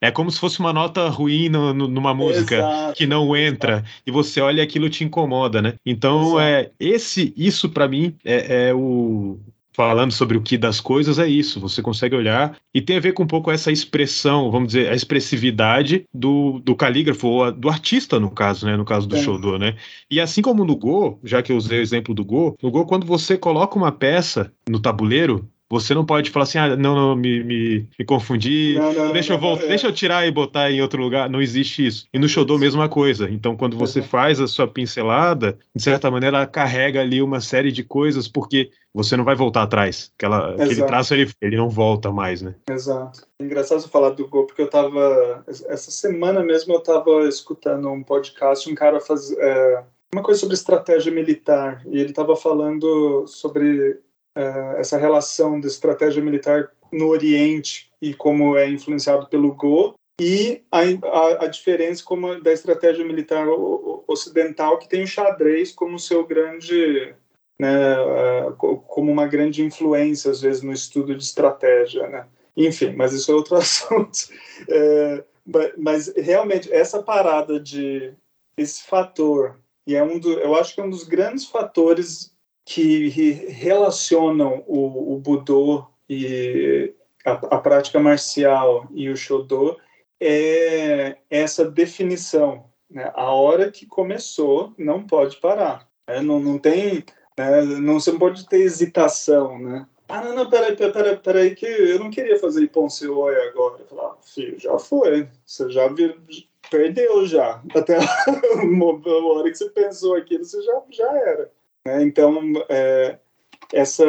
[0.00, 0.08] É.
[0.08, 3.72] é como se fosse uma nota ruim no, no, numa música exato, que não entra
[3.72, 3.90] exato.
[4.06, 5.74] e você olha e aquilo te incomoda, né?
[5.84, 6.40] Então, exato.
[6.40, 9.38] é esse, isso para mim é, é o,
[9.72, 11.60] falando sobre o que das coisas é isso.
[11.60, 14.94] Você consegue olhar e tem a ver com um pouco essa expressão, vamos dizer, a
[14.94, 18.76] expressividade do, do calígrafo, ou do artista, no caso, né?
[18.76, 19.22] No caso do é.
[19.22, 19.76] Shodô, né?
[20.10, 22.86] E assim como no Go, já que eu usei o exemplo do Go, no Go,
[22.86, 27.16] quando você coloca uma peça no tabuleiro, você não pode falar assim, ah, não, não,
[27.16, 29.68] me, me, me confundi, não, não, deixa, eu voltar, é.
[29.68, 31.30] deixa eu tirar e botar em outro lugar.
[31.30, 32.06] Não existe isso.
[32.12, 33.26] E no Shodô, mesma coisa.
[33.30, 37.72] Então, quando você faz a sua pincelada, de certa maneira, ela carrega ali uma série
[37.72, 40.12] de coisas, porque você não vai voltar atrás.
[40.14, 42.54] Aquela, aquele traço, ele, ele não volta mais, né?
[42.68, 43.26] Exato.
[43.40, 45.42] Engraçado você falar do Go, porque eu tava...
[45.48, 49.32] Essa semana mesmo eu tava escutando um podcast, um cara faz...
[49.38, 53.98] É, uma coisa sobre estratégia militar, e ele tava falando sobre
[54.36, 60.62] uh, essa relação de estratégia militar no Oriente e como é influenciado pelo Go e
[60.70, 63.46] a, a, a, diferença como da estratégia militar
[64.06, 67.14] ocidental que tem o xadrez como seu grande
[67.58, 67.96] né,
[68.48, 72.26] uh, como uma grande influência às vezes no estudo de estratégia né?
[72.56, 74.28] enfim mas isso é outro assunto
[74.68, 75.24] é,
[75.78, 78.12] mas realmente essa parada de
[78.56, 82.31] esse fator e é um do, eu acho que é um dos grandes fatores
[82.64, 86.94] que relacionam o, o Budô e
[87.24, 89.78] a, a, prática marcial e o Shodô
[90.20, 92.66] é essa definição.
[92.90, 93.10] Né?
[93.14, 95.88] A hora que começou, não pode parar.
[96.06, 96.20] Né?
[96.20, 97.04] Não, não tem.
[97.36, 97.62] Né?
[97.62, 99.58] Não, você não pode ter hesitação.
[99.58, 99.86] Né?
[100.08, 103.80] Ah, não, não, peraí, peraí, peraí, que eu não queria fazer Oi agora.
[103.80, 105.28] Eu falei, ah, filho, já foi.
[105.44, 105.88] Você já
[106.70, 107.62] perdeu já.
[107.74, 111.50] Até a hora que você pensou aquilo, você já, já era.
[111.86, 112.02] Né?
[112.02, 113.18] Então, é,
[113.72, 114.04] essa.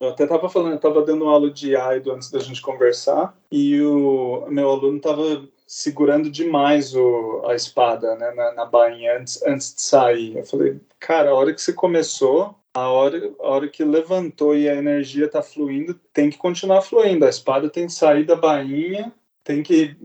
[0.00, 4.46] Eu até estava falando, estava dando aula de Aido antes da gente conversar, e o
[4.48, 9.82] meu aluno estava segurando demais o, a espada né, na, na bainha antes, antes de
[9.82, 10.36] sair.
[10.36, 14.68] Eu falei, cara, a hora que você começou, a hora, a hora que levantou e
[14.68, 17.24] a energia está fluindo, tem que continuar fluindo.
[17.24, 19.12] A espada tem que sair da bainha,
[19.42, 19.96] tem que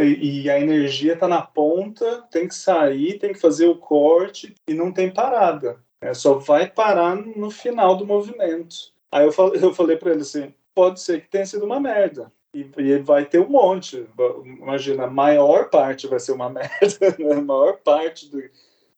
[0.00, 4.72] e a energia está na ponta, tem que sair, tem que fazer o corte e
[4.72, 5.78] não tem parada.
[6.02, 8.92] É, só vai parar no final do movimento.
[9.10, 12.30] Aí eu falei, eu falei para ele assim, pode ser que tenha sido uma merda.
[12.52, 14.04] E, e vai ter um monte.
[14.44, 17.16] Imagina, a maior parte vai ser uma merda.
[17.18, 17.34] Né?
[17.34, 18.42] A maior parte do,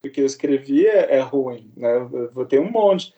[0.02, 1.70] do que eu escrevi é, é ruim.
[1.76, 2.08] Né?
[2.32, 3.14] Vou ter um monte.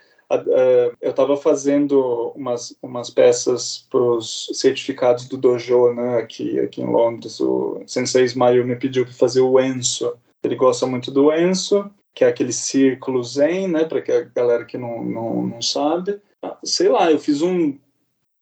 [1.01, 6.91] Eu estava fazendo umas, umas peças para os certificados do dojo né, aqui, aqui em
[6.91, 7.39] Londres.
[7.41, 10.17] O Sensei Ismael me pediu para fazer o Enso.
[10.43, 14.65] Ele gosta muito do Enso, que é aquele círculo zen, né, para que a galera
[14.65, 16.19] que não, não, não sabe.
[16.65, 17.79] Sei lá, eu fiz um.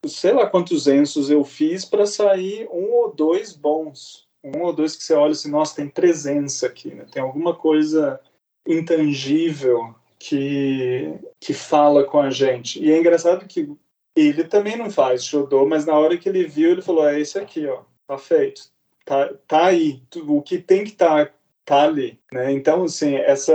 [0.06, 4.28] Sei lá quantos Ensos eu fiz para sair um ou dois bons.
[4.44, 7.04] Um ou dois que você olha assim, nossa, tem presença aqui, né?
[7.10, 8.20] tem alguma coisa
[8.64, 12.80] intangível que, que fala com a gente.
[12.80, 13.68] E é engraçado que
[14.14, 17.38] ele também não faz Shodô, mas na hora que ele viu, ele falou: é esse
[17.38, 18.70] aqui, ó, tá feito,
[19.04, 21.32] tá, tá aí, o que tem que estar tá,
[21.64, 22.52] tá ali, né?
[22.52, 23.52] Então, assim, essa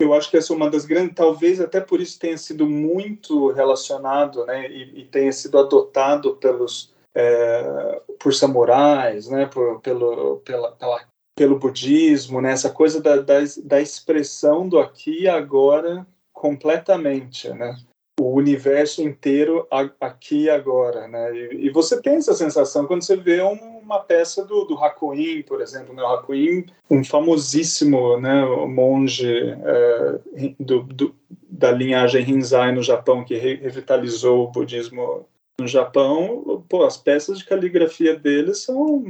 [0.00, 3.52] eu acho que essa é uma das grandes, talvez até por isso tenha sido muito
[3.52, 10.72] relacionado, né, e, e tenha sido adotado pelos é, por samurais, né, por, pelo, pela,
[10.72, 12.52] pela pelo budismo, né?
[12.52, 17.76] essa coisa da, da, da expressão do aqui e agora completamente, né?
[18.22, 19.66] O universo inteiro
[20.00, 21.34] aqui e agora, né?
[21.34, 25.42] E, e, você tem essa sensação quando você vê um, uma peça do, do Hakuin,
[25.42, 26.02] por exemplo, né?
[26.02, 30.18] O Hakuin, um famosíssimo, né, monge é,
[30.58, 35.26] do, do, da linhagem Rinzai no Japão que re revitalizou o budismo
[35.58, 36.64] no Japão.
[36.68, 39.04] Pô, as peças de caligrafia dele são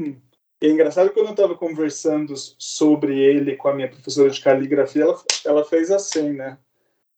[0.62, 5.18] é engraçado quando eu estava conversando sobre ele com a minha professora de caligrafia, ela,
[5.44, 6.56] ela fez assim, né?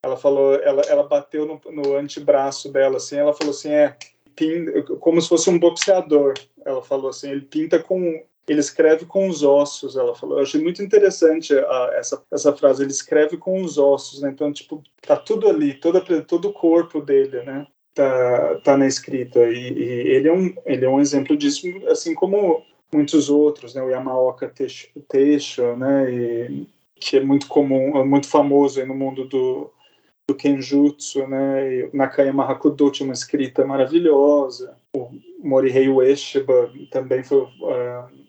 [0.04, 3.96] Ela falou, ela, ela bateu no, no antebraço dela, assim, ela falou assim, é,
[4.36, 6.34] pinta, como se fosse um boxeador.
[6.62, 9.96] Ela falou assim, ele pinta com, ele escreve com os ossos.
[9.96, 14.20] Ela falou, eu achei muito interessante a, essa, essa frase, ele escreve com os ossos,
[14.20, 14.28] né?
[14.28, 17.66] Então, tipo, tá tudo ali, todo, todo o corpo dele, né?
[17.94, 19.40] Tá, tá na escrita.
[19.40, 23.82] E, e ele, é um, ele é um exemplo disso, assim como muitos outros, né?
[23.82, 24.52] O Yamaoka
[25.08, 26.12] Teisho, né?
[26.12, 29.70] E, que é muito comum, é muito famoso no mundo do,
[30.28, 31.88] do Kenjutsu, né?
[31.92, 34.76] Nakayama Hakudo tinha uma escrita maravilhosa.
[34.96, 35.10] O
[35.42, 38.24] Morihei Ueshiba também foi uh,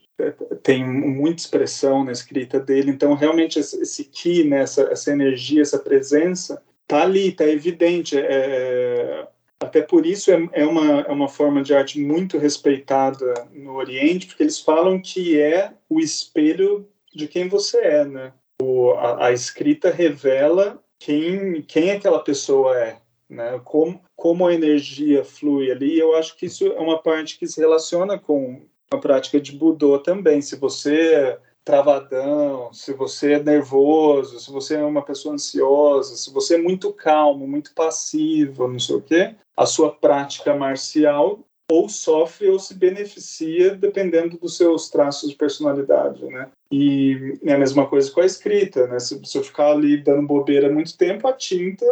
[0.63, 2.89] tem muita expressão na escrita dele.
[2.89, 4.61] Então, realmente, esse, ki, né?
[4.61, 8.17] essa, essa energia, essa presença, tá ali, tá evidente.
[8.17, 9.27] É,
[9.59, 14.27] até por isso é, é, uma, é uma forma de arte muito respeitada no Oriente,
[14.27, 18.33] porque eles falam que é o espelho de quem você é, né?
[18.61, 22.97] O, a, a escrita revela quem, quem aquela pessoa é,
[23.29, 23.61] né?
[23.63, 25.99] Como, como a energia flui ali.
[25.99, 29.99] Eu acho que isso é uma parte que se relaciona com a prática de Budô
[29.99, 30.41] também.
[30.41, 36.55] Se você travadão, se você é nervoso, se você é uma pessoa ansiosa, se você
[36.55, 41.39] é muito calmo, muito passivo, não sei o quê, a sua prática marcial
[41.71, 46.49] ou sofre ou se beneficia dependendo dos seus traços de personalidade, né?
[46.77, 48.99] E é a mesma coisa com a escrita, né?
[48.99, 51.85] Se, se eu ficar ali dando bobeira muito tempo, a tinta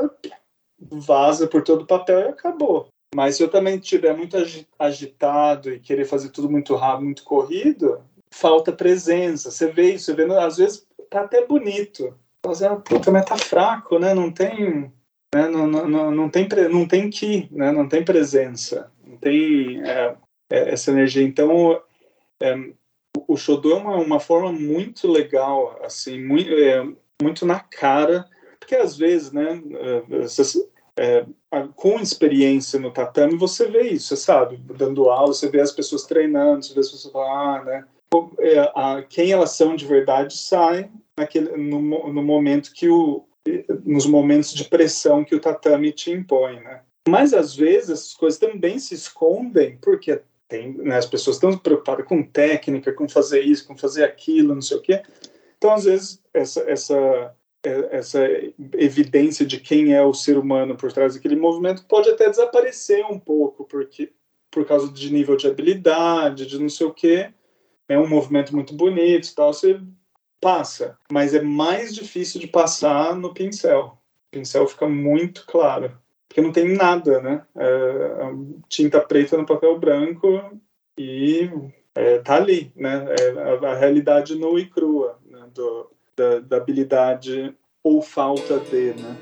[0.77, 2.89] vaza por todo o papel e acabou.
[3.15, 4.35] Mas se eu também estiver muito
[4.77, 9.49] agitado e querer fazer tudo muito rápido, muito corrido, falta presença.
[9.49, 12.13] Você vê isso, você vê, às vezes tá até bonito.
[12.45, 14.13] Mas, ah, puta, mas tá fraco, né?
[14.13, 14.91] Não tem,
[15.33, 15.47] né?
[15.47, 17.71] Não, não, não, não tem, não tem que, né?
[17.71, 20.17] Não tem presença, não tem é,
[20.49, 21.23] é, essa energia.
[21.23, 21.81] Então,
[22.41, 22.73] é,
[23.27, 26.87] o Shodô é uma, uma forma muito legal, assim, muito, é,
[27.21, 28.25] muito na cara,
[28.59, 29.61] porque às vezes, né?
[30.21, 31.25] Você, é,
[31.75, 36.03] com experiência no tatame, você vê isso, você sabe, dando aula, você vê as pessoas
[36.03, 37.85] treinando, você vê as pessoas falar, ah, né?
[38.39, 43.25] é, quem elas são de verdade sai naquele, no, no momento que o
[43.83, 46.81] nos momentos de pressão que o tatame te impõe, né?
[47.07, 50.21] Mas às vezes essas coisas também se escondem porque
[50.53, 54.61] tem, né, as pessoas estão preocupadas com técnica, com fazer isso, com fazer aquilo, não
[54.61, 55.01] sei o quê.
[55.57, 58.19] Então às vezes essa essa é, essa
[58.73, 63.17] evidência de quem é o ser humano por trás daquele movimento pode até desaparecer um
[63.17, 64.11] pouco porque
[64.51, 67.33] por causa de nível de habilidade, de não sei o quê
[67.89, 69.81] é um movimento muito bonito e tal, você
[70.39, 70.97] passa.
[71.11, 73.97] Mas é mais difícil de passar no pincel.
[74.27, 75.97] O pincel fica muito claro.
[76.33, 77.43] Porque não tem nada, né?
[77.55, 78.33] É,
[78.67, 80.59] tinta preta no papel branco
[80.97, 81.47] e
[81.93, 83.05] é, tá ali, né?
[83.19, 85.45] É a, a realidade nua e crua né?
[85.53, 87.53] Do, da, da habilidade
[87.83, 89.15] ou falta de, né?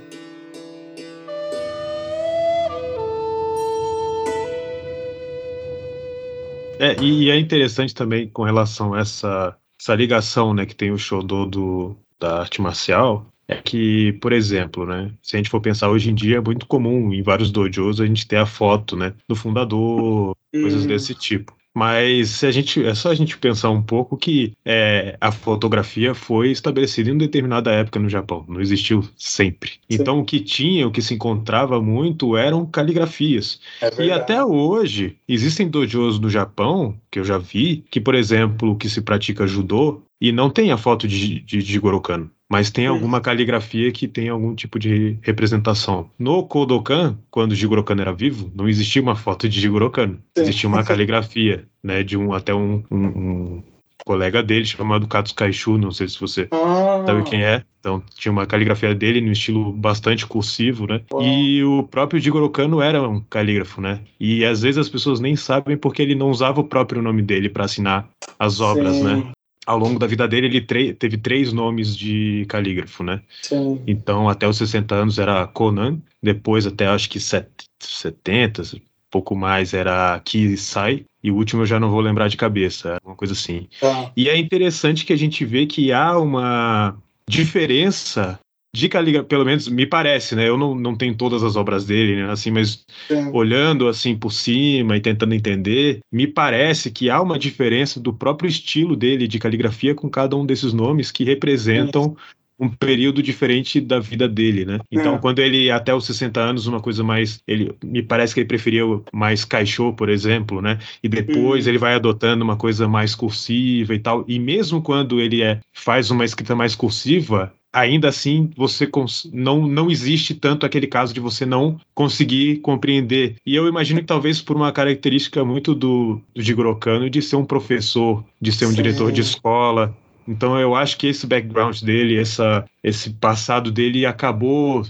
[6.80, 10.98] É, e é interessante também com relação a essa, essa ligação né, que tem o
[10.98, 15.90] Shodo do, da arte marcial, é que, por exemplo, né, se a gente for pensar
[15.90, 19.14] hoje em dia, é muito comum em vários dojos a gente ter a foto né,
[19.28, 20.88] do fundador, coisas hum.
[20.88, 21.54] desse tipo.
[21.74, 26.14] Mas se a gente, é só a gente pensar um pouco que é, a fotografia
[26.14, 29.72] foi estabelecida em uma determinada época no Japão, não existiu sempre.
[29.72, 29.80] Sim.
[29.90, 33.62] Então o que tinha, o que se encontrava muito eram caligrafias.
[33.82, 38.78] É e até hoje existem dojos no Japão que eu já vi que, por exemplo,
[38.78, 42.86] que se pratica judô e não tem a foto de, de, de Gorokan mas tem
[42.86, 46.10] alguma caligrafia que tem algum tipo de representação.
[46.20, 50.20] No Kodokan, quando Jigoro Kano era vivo, não existia uma foto de Jigoro Kano.
[50.36, 53.64] Existia uma caligrafia, né, de um até um, um, um
[54.06, 57.04] colega dele chamado Katsu Kaishu, não sei se você ah.
[57.06, 57.64] sabe quem é.
[57.80, 61.02] Então tinha uma caligrafia dele no estilo bastante cursivo, né?
[61.22, 64.02] E o próprio Jigoro Kano era um calígrafo, né?
[64.20, 67.48] E às vezes as pessoas nem sabem porque ele não usava o próprio nome dele
[67.48, 69.04] para assinar as obras, Sim.
[69.04, 69.32] né?
[69.66, 73.22] Ao longo da vida dele, ele teve três nomes de calígrafo, né?
[73.42, 73.82] Sim.
[73.86, 78.64] Então, até os 60 anos era Conan, depois até acho que 70,
[79.10, 83.16] pouco mais era Kisai, e o último eu já não vou lembrar de cabeça, uma
[83.16, 83.68] coisa assim.
[83.80, 84.12] Tá.
[84.16, 86.98] E é interessante que a gente vê que há uma
[87.28, 88.40] diferença
[88.74, 90.48] de caligrafia, pelo menos me parece, né?
[90.48, 92.32] Eu não, não tenho todas as obras dele, né?
[92.32, 93.16] assim, mas é.
[93.34, 98.48] olhando assim por cima e tentando entender, me parece que há uma diferença do próprio
[98.50, 102.16] estilo dele de caligrafia com cada um desses nomes que representam
[102.62, 104.80] um período diferente da vida dele, né?
[104.92, 105.18] Então, é.
[105.18, 108.84] quando ele até os 60 anos, uma coisa mais, ele me parece que ele preferia
[109.12, 110.78] mais caixô, por exemplo, né?
[111.02, 111.72] E depois uhum.
[111.72, 114.24] ele vai adotando uma coisa mais cursiva e tal.
[114.28, 118.90] E mesmo quando ele é faz uma escrita mais cursiva, ainda assim você
[119.32, 123.36] não, não existe tanto aquele caso de você não conseguir compreender.
[123.46, 127.38] E eu imagino que talvez por uma característica muito do, do Jigoro Kano de ser
[127.38, 128.76] um professor, de ser um Sim.
[128.76, 129.96] diretor de escola.
[130.28, 134.86] Então eu acho que esse background dele, essa, esse passado dele acabou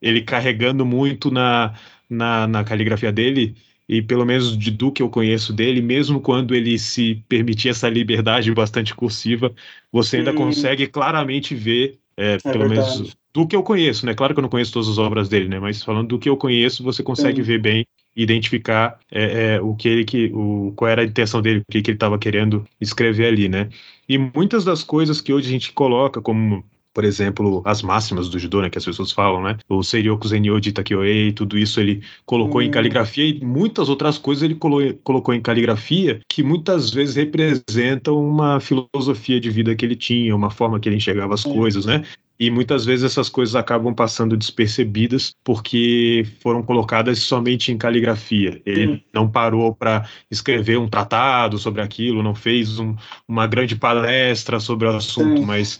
[0.00, 1.74] ele carregando muito na,
[2.08, 3.54] na, na caligrafia dele
[3.88, 7.88] e pelo menos de, do que eu conheço dele, mesmo quando ele se permitia essa
[7.88, 9.54] liberdade bastante cursiva,
[9.92, 10.36] você ainda hum.
[10.36, 12.98] consegue claramente ver é, é pelo verdade.
[12.98, 14.14] menos do que eu conheço, né?
[14.14, 15.58] Claro que eu não conheço todas as obras dele, né?
[15.58, 17.48] Mas falando do que eu conheço, você consegue Sim.
[17.48, 17.86] ver bem
[18.16, 21.82] identificar é, é, o que ele que o qual era a intenção dele, o que,
[21.82, 23.68] que ele estava querendo escrever ali, né?
[24.08, 26.64] E muitas das coisas que hoje a gente coloca como
[26.94, 29.56] por exemplo, as máximas do judô, né, que as pessoas falam, né?
[29.68, 32.64] O Seiryoku Zenyo de Takyoei, tudo isso ele colocou hum.
[32.64, 38.16] em caligrafia e muitas outras coisas ele colo colocou em caligrafia que muitas vezes representam
[38.16, 42.04] uma filosofia de vida que ele tinha, uma forma que ele enxergava as coisas, né?
[42.38, 48.60] E muitas vezes essas coisas acabam passando despercebidas porque foram colocadas somente em caligrafia.
[48.66, 52.96] Ele não parou para escrever um tratado sobre aquilo, não fez um,
[53.28, 55.78] uma grande palestra sobre o assunto, mas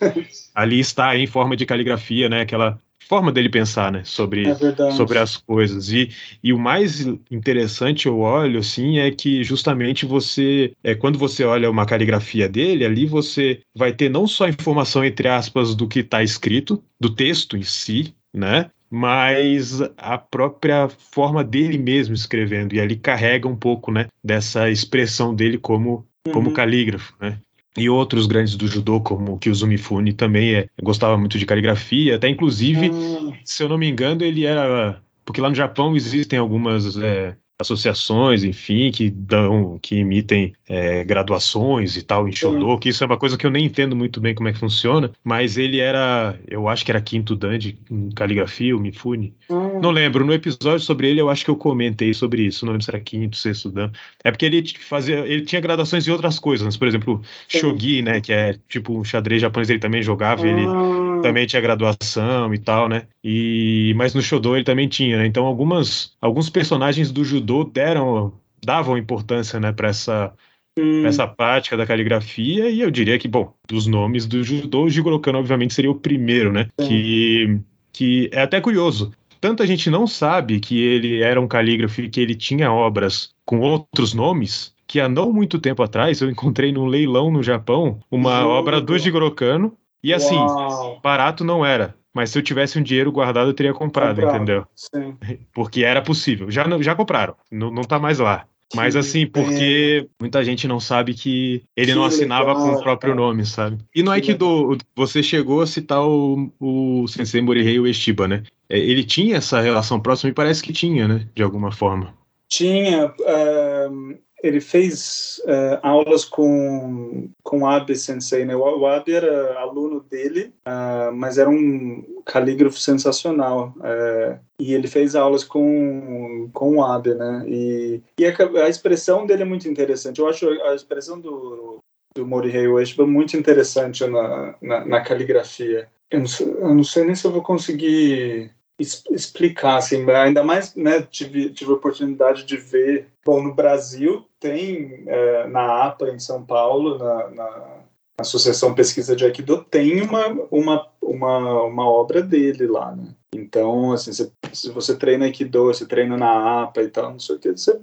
[0.54, 2.42] ali está em forma de caligrafia, né?
[2.42, 5.90] Aquela forma dele pensar, né, sobre, é sobre as coisas.
[5.90, 6.10] E,
[6.42, 11.70] e o mais interessante eu olho, assim, é que justamente você, é, quando você olha
[11.70, 16.22] uma caligrafia dele, ali você vai ter não só informação, entre aspas, do que está
[16.22, 22.96] escrito, do texto em si, né, mas a própria forma dele mesmo escrevendo, e ali
[22.96, 26.54] carrega um pouco, né, dessa expressão dele como, como uhum.
[26.54, 27.38] calígrafo, né
[27.76, 32.28] e outros grandes do judô, como Kyuzumi Fune, também é, gostava muito de caligrafia, até
[32.28, 33.32] inclusive, hum.
[33.44, 35.02] se eu não me engano, ele era.
[35.24, 41.96] Porque lá no Japão existem algumas é, associações, enfim, que dão, que emitem é, graduações
[41.96, 44.34] e tal em Shodo, que isso é uma coisa que eu nem entendo muito bem
[44.34, 47.78] como é que funciona, mas ele era, eu acho que era quinto dan de
[48.16, 49.34] caligrafia, o Mifune.
[49.48, 49.80] Hum.
[49.80, 52.84] Não lembro, no episódio sobre ele eu acho que eu comentei sobre isso, não lembro
[52.84, 53.92] se era quinto, sexto dan.
[54.24, 58.32] É porque ele fazia, ele tinha graduações em outras coisas, por exemplo, shogi, né, que
[58.32, 61.13] é tipo um xadrez japonês, ele também jogava, ele ah.
[61.24, 63.06] Também tinha graduação e tal, né?
[63.22, 65.26] E mas no Shodo ele também tinha, né?
[65.26, 70.32] Então algumas alguns personagens do judô deram davam importância, né, para essa
[70.78, 71.06] hum.
[71.06, 75.20] essa prática da caligrafia e eu diria que, bom, dos nomes do judô, o Jigoro
[75.20, 76.68] Kano obviamente seria o primeiro, né?
[76.78, 77.58] Que
[77.92, 79.12] que é até curioso.
[79.40, 83.60] Tanta gente não sabe que ele era um calígrafo e que ele tinha obras com
[83.60, 88.46] outros nomes, que há não muito tempo atrás eu encontrei num leilão no Japão uma
[88.46, 91.00] obra do Jigoro Kano e assim, Uau.
[91.02, 91.94] barato não era.
[92.14, 94.36] Mas se eu tivesse um dinheiro guardado, eu teria comprado, comprado.
[94.36, 94.64] entendeu?
[94.76, 95.16] Sim.
[95.52, 96.48] Porque era possível.
[96.50, 98.46] Já, já compraram, não, não tá mais lá.
[98.74, 102.82] Mas assim, porque muita gente não sabe que ele Que não assinava legal, com o
[102.82, 103.24] próprio cara.
[103.26, 103.78] nome, sabe?
[103.94, 108.42] E no Que Aikido, você chegou a citar o, o Sensei Morihei Ueshiba, né?
[108.68, 111.28] É, Ele tinha essa relação próxima e parece que tinha, né?
[111.36, 112.14] De alguma forma.
[112.48, 113.12] Tinha.
[113.26, 118.54] ehm, ele fez eh, aulas com, com Abe Sensei, né?
[118.54, 123.72] O, Abe era aluno dele, ah, mas era um calígrafo sensacional.
[123.82, 127.42] eh, e ele fez aulas com, com o Abe, né?
[127.48, 128.34] E, e a,
[128.64, 130.20] a expressão dele é muito interessante.
[130.20, 131.78] Eu acho a expressão do,
[132.14, 135.88] do Morihei Ueshiba muito interessante na, na, na caligrafia.
[136.10, 140.74] Eu não, sei, eu não sei nem se eu vou conseguir explicar, assim, ainda mais,
[140.74, 146.18] né, tive, tive a oportunidade de ver, bom, no Brasil tem, eh, na APA, em
[146.18, 147.84] São Paulo, na, na
[148.18, 153.14] Associação Pesquisa de Aikido, tem uma, uma, uma, uma obra dele lá, né?
[153.32, 157.36] Então, assim, se, se você treina Aikido, você treina na APA e tal, não sei
[157.36, 157.78] o que, você,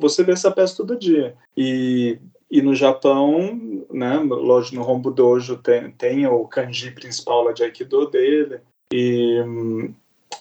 [0.00, 1.34] você, vê essa peça todo dia.
[1.56, 2.18] E,
[2.50, 7.62] e no Japão, né, lógico, no Hombu Dojo tem, tem o kanji principal lá de
[7.64, 8.60] Aikido dele,
[8.92, 9.42] e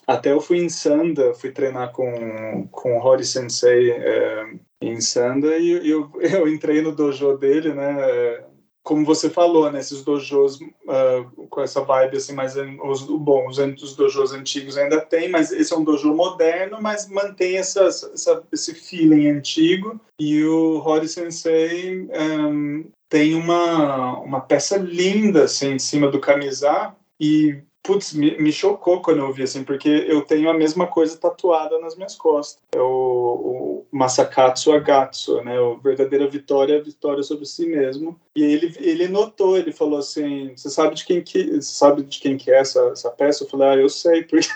[0.07, 5.57] até eu fui em Sanda, fui treinar com, com o Hori Sensei é, em Sanda
[5.57, 7.95] e eu, eu entrei no dojo dele, né?
[7.99, 8.45] é,
[8.83, 9.79] Como você falou, né?
[9.79, 14.77] Esses dojos ah, com essa vibe assim, mais an- os, bom, os, os dojos antigos
[14.77, 19.99] ainda tem, mas esse é um dojo moderno, mas mantém essa, essa, esse feeling antigo.
[20.19, 26.95] E o Hori Sensei hum, tem uma, uma peça linda assim em cima do kamisá
[27.19, 31.15] e Putz, me, me chocou quando eu vi, assim, porque eu tenho a mesma coisa
[31.17, 32.59] tatuada nas minhas costas.
[32.73, 35.59] É o, o Masakatsu Agatsu, né?
[35.59, 38.19] O verdadeira vitória é a vitória sobre si mesmo.
[38.36, 42.38] E ele, ele notou, ele falou assim, você sabe de quem que, sabe de quem
[42.38, 43.43] que é essa, essa peça?
[43.43, 44.49] Eu falei, ah, eu sei, porque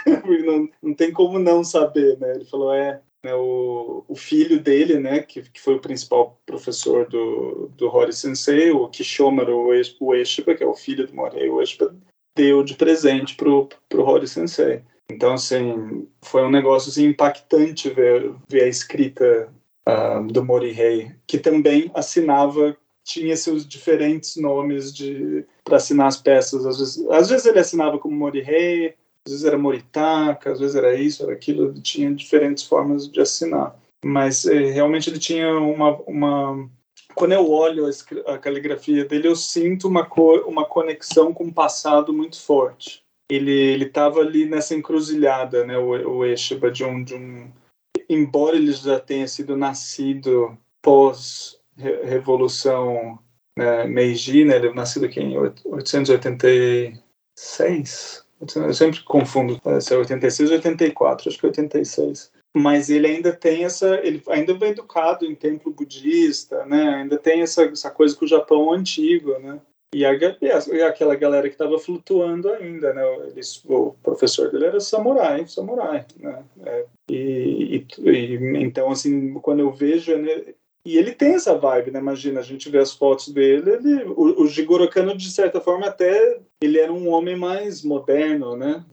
[0.44, 2.34] não, não tem como não saber, né?
[2.34, 7.08] Ele falou, é, né, o, o filho dele, né, que, que foi o principal professor
[7.08, 9.68] do, do Hori Sensei, o Kishomaru
[10.02, 11.94] Ueshiba, que é o filho do Morihei Ueshiba,
[12.40, 14.82] deu de presente pro, pro Hori Sensei.
[15.12, 19.50] Então, assim, foi um negócio assim, impactante ver, ver a escrita
[19.86, 26.66] ah, do Morihei, que também assinava, tinha seus diferentes nomes de para assinar as peças.
[26.66, 30.96] Às vezes, às vezes ele assinava como Morihei, às vezes era Moritaka, às vezes era
[30.96, 33.76] isso, era aquilo, tinha diferentes formas de assinar.
[34.06, 36.70] Mas eh, realmente ele tinha uma, uma
[37.20, 37.90] quando eu olho a,
[38.34, 43.04] a caligrafia dele, eu sinto uma, co uma conexão com o passado muito forte.
[43.30, 47.52] Ele ele estava ali nessa encruzilhada, né, o, o Eshiba, de um, de um.
[48.10, 53.20] Embora ele já tenha sido nascido pós-revolução
[53.58, 58.26] né, Meiji, né, ele é nascido aqui em 886.
[58.56, 63.08] Eu sempre confundo eh, se é 86 ou 84, acho que é 86 mas ele
[63.08, 66.96] ainda tem essa, ele ainda foi educado em templo budista, né?
[66.96, 69.60] Ainda tem essa, essa coisa com o Japão antigo, né?
[69.94, 73.04] E, a, e, aquela galera que estava flutuando ainda, né?
[73.28, 76.44] Eles, o professor dele era samurai, samurai, né?
[76.64, 80.54] É, e, e, e, então assim, quando eu vejo, né?
[80.86, 82.00] E ele tem essa vibe, né?
[82.00, 85.88] Imagina, a gente vê as fotos dele, ele, o, o Jigoro Kano, de certa forma,
[85.88, 88.84] até ele era um homem mais moderno, né?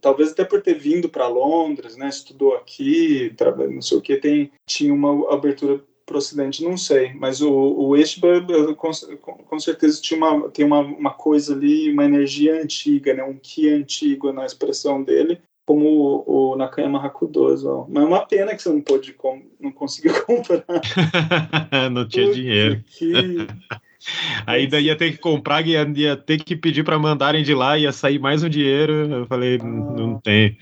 [0.00, 2.08] Talvez até por ter vindo para Londres, né?
[2.08, 3.34] Estudou aqui,
[3.70, 7.14] não sei o que, tem, tinha uma abertura para o Ocidente, não sei.
[7.14, 8.90] Mas o, o com,
[9.44, 13.22] com, certeza, tinha uma, tem uma, uma coisa ali, uma energia antiga, né?
[13.22, 15.40] Um ki antigo na expressão dele
[15.70, 17.86] como o, o Nakayama Hakudozo.
[17.88, 19.14] Mas é uma pena que você não pôde
[19.60, 20.64] não conseguiu comprar.
[21.92, 22.82] não tinha Putz, dinheiro.
[22.88, 23.46] Que...
[24.48, 27.92] Ainda ia ter que comprar, ia, ia ter que pedir para mandarem de lá, ia
[27.92, 28.92] sair mais um dinheiro.
[29.12, 30.58] Eu falei, ah, não tem.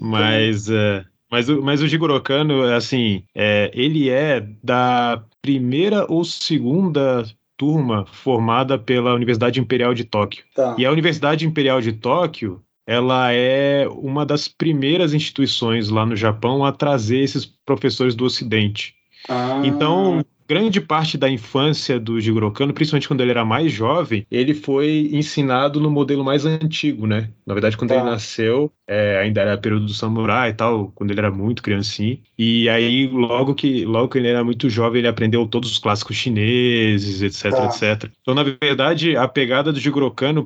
[0.00, 6.24] Mas, uh, mas, o, mas o Jigoro Kano, assim, é, ele é da primeira ou
[6.24, 7.24] segunda
[7.56, 10.44] turma formada pela Universidade Imperial de Tóquio.
[10.54, 10.76] Tá.
[10.78, 16.64] E a Universidade Imperial de Tóquio ela é uma das primeiras instituições lá no Japão
[16.64, 18.94] a trazer esses professores do Ocidente.
[19.28, 19.62] Ah.
[19.64, 24.52] Então, grande parte da infância do Jigoro Kano, principalmente quando ele era mais jovem, ele
[24.52, 27.30] foi ensinado no modelo mais antigo, né?
[27.46, 27.94] Na verdade, quando tá.
[27.94, 32.18] ele nasceu, é, ainda era período do samurai e tal, quando ele era muito criancinho.
[32.36, 36.16] E aí, logo que, logo que ele era muito jovem, ele aprendeu todos os clássicos
[36.16, 37.66] chineses, etc, tá.
[37.66, 38.10] etc.
[38.20, 40.44] Então, na verdade, a pegada do Jigoro Kano,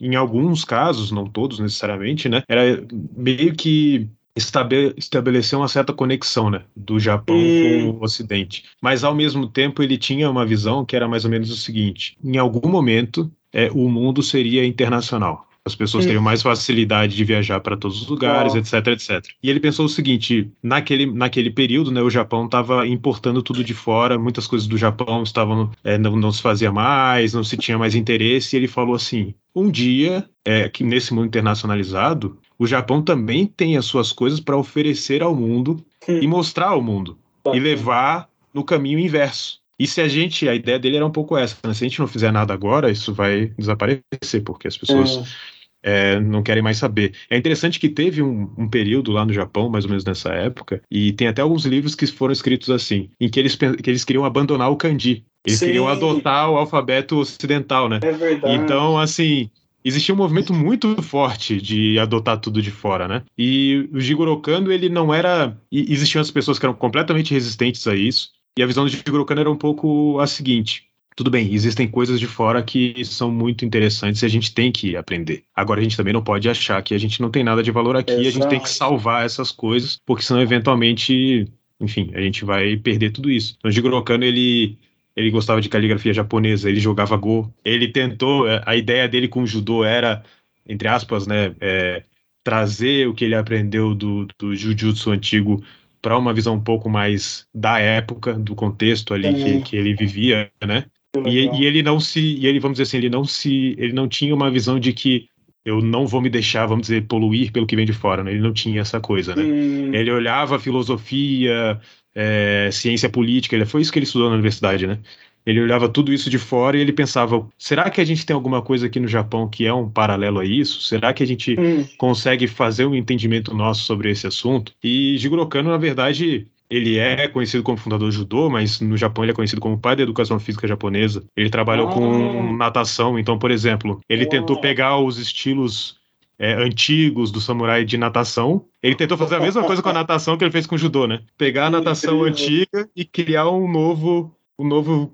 [0.00, 2.42] em alguns casos, não todos necessariamente, né?
[2.48, 2.84] Era
[3.16, 7.92] meio que estabelecer uma certa conexão, né, do Japão Hum.
[7.92, 8.64] com o Ocidente.
[8.82, 12.16] Mas ao mesmo tempo ele tinha uma visão que era mais ou menos o seguinte:
[12.22, 15.48] em algum momento é, o mundo seria internacional.
[15.66, 19.24] As pessoas teriam mais facilidade de viajar para todos os lugares, etc, etc.
[19.42, 23.72] E ele pensou o seguinte: naquele, naquele período, né, o Japão estava importando tudo de
[23.72, 27.78] fora, muitas coisas do Japão estavam é, não, não se fazia mais, não se tinha
[27.78, 28.54] mais interesse.
[28.54, 33.78] E ele falou assim: um dia, é, que nesse mundo internacionalizado, o Japão também tem
[33.78, 37.18] as suas coisas para oferecer ao mundo e mostrar ao mundo
[37.54, 39.64] e levar no caminho inverso.
[39.78, 41.74] E se a gente, a ideia dele era um pouco essa, né?
[41.74, 45.53] se a gente não fizer nada agora, isso vai desaparecer, porque as pessoas é.
[45.86, 47.12] É, não querem mais saber.
[47.28, 50.80] É interessante que teve um, um, período lá no Japão, mais ou menos nessa época,
[50.90, 54.24] e tem até alguns livros que foram escritos assim, em que eles, que eles queriam
[54.24, 55.24] abandonar o kanji.
[55.46, 55.66] Eles Sim.
[55.66, 58.00] queriam adotar o alfabeto ocidental, né?
[58.02, 58.54] É verdade.
[58.54, 59.50] Então, assim,
[59.84, 63.22] existia um movimento muito forte de adotar tudo de fora, né?
[63.36, 65.54] E o Jigoro Kano, ele não era...
[65.70, 69.40] Existiam as pessoas que eram completamente resistentes a isso, e a visão de Jigoro Kano
[69.42, 70.84] era um pouco a seguinte:
[71.16, 74.96] tudo bem, existem coisas de fora que são muito interessantes e a gente tem que
[74.96, 75.44] aprender.
[75.54, 77.96] Agora a gente também não pode achar que a gente não tem nada de valor
[77.96, 78.28] aqui, Exato.
[78.28, 81.46] a gente tem que salvar essas coisas, porque senão eventualmente,
[81.80, 83.54] enfim, a gente vai perder tudo isso.
[83.58, 84.76] Então, Jigoro Kano, ele
[85.16, 87.52] ele gostava de caligrafia japonesa, ele jogava Go.
[87.64, 90.24] Ele tentou, é, a ideia dele com o judô era,
[90.66, 92.02] entre aspas, né, é,
[92.42, 95.62] trazer o que ele aprendeu do, do jiu-jitsu antigo
[96.02, 100.50] para uma visão um pouco mais da época, do contexto ali que, que, ele vivia,
[100.66, 100.84] né?
[101.26, 104.08] E, e, ele não se, e ele vamos dizer assim, ele não se, ele não
[104.08, 105.28] tinha uma visão de que
[105.64, 108.32] eu não vou me deixar, vamos dizer, poluir pelo que vem de fora, né?
[108.32, 109.42] Ele não tinha essa coisa, né?
[109.42, 109.94] Hum.
[109.94, 111.80] Ele olhava filosofia,
[112.14, 114.98] é, ciência política, ele foi isso que ele estudou na universidade, né?
[115.46, 118.62] Ele olhava tudo isso de fora e ele pensava: será que a gente tem alguma
[118.62, 120.80] coisa aqui no Japão que é um paralelo a isso?
[120.82, 121.86] Será que a gente hum.
[121.98, 124.72] consegue fazer um entendimento nosso sobre esse assunto?
[124.82, 129.24] E Jigoro Kano, na verdade, ele é conhecido como fundador do judô, mas no Japão
[129.24, 131.24] ele é conhecido como pai da educação física japonesa.
[131.36, 131.92] Ele trabalhou oh.
[131.92, 135.96] com natação, então, por exemplo, ele tentou pegar os estilos
[136.38, 138.64] é, antigos do samurai de natação.
[138.82, 141.06] Ele tentou fazer a mesma coisa com a natação que ele fez com o judô,
[141.06, 141.20] né?
[141.38, 145.12] Pegar a natação antiga e criar um novo um novo,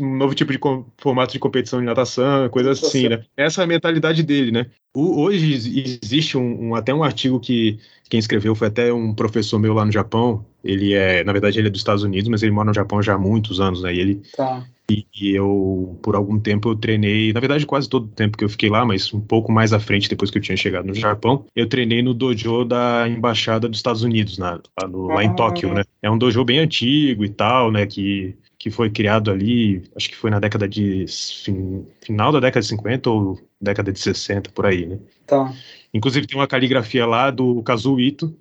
[0.00, 0.60] um novo tipo de
[0.98, 3.24] formato de competição de natação, coisa assim, né?
[3.36, 4.66] Essa é a mentalidade dele, né?
[4.94, 7.78] O, hoje existe um, um, até um artigo que
[8.12, 10.44] quem escreveu foi até um professor meu lá no Japão.
[10.62, 13.14] Ele é, na verdade, ele é dos Estados Unidos, mas ele mora no Japão já
[13.14, 13.94] há muitos anos, né?
[13.94, 14.66] E ele tá.
[14.90, 18.44] e, e, eu por algum tempo eu treinei, na verdade quase todo o tempo que
[18.44, 20.94] eu fiquei lá, mas um pouco mais à frente depois que eu tinha chegado no
[20.94, 25.28] Japão, eu treinei no dojo da embaixada dos Estados Unidos, na, lá, no, lá em
[25.28, 25.34] ah.
[25.34, 25.82] Tóquio, né?
[26.02, 27.86] É um dojo bem antigo e tal, né?
[27.86, 31.04] Que que foi criado ali, acho que foi na década de.
[31.08, 34.98] Fin, final da década de 50 ou década de 60, por aí, né?
[35.26, 35.52] Tá.
[35.92, 38.34] Inclusive tem uma caligrafia lá do Kazuo Ito,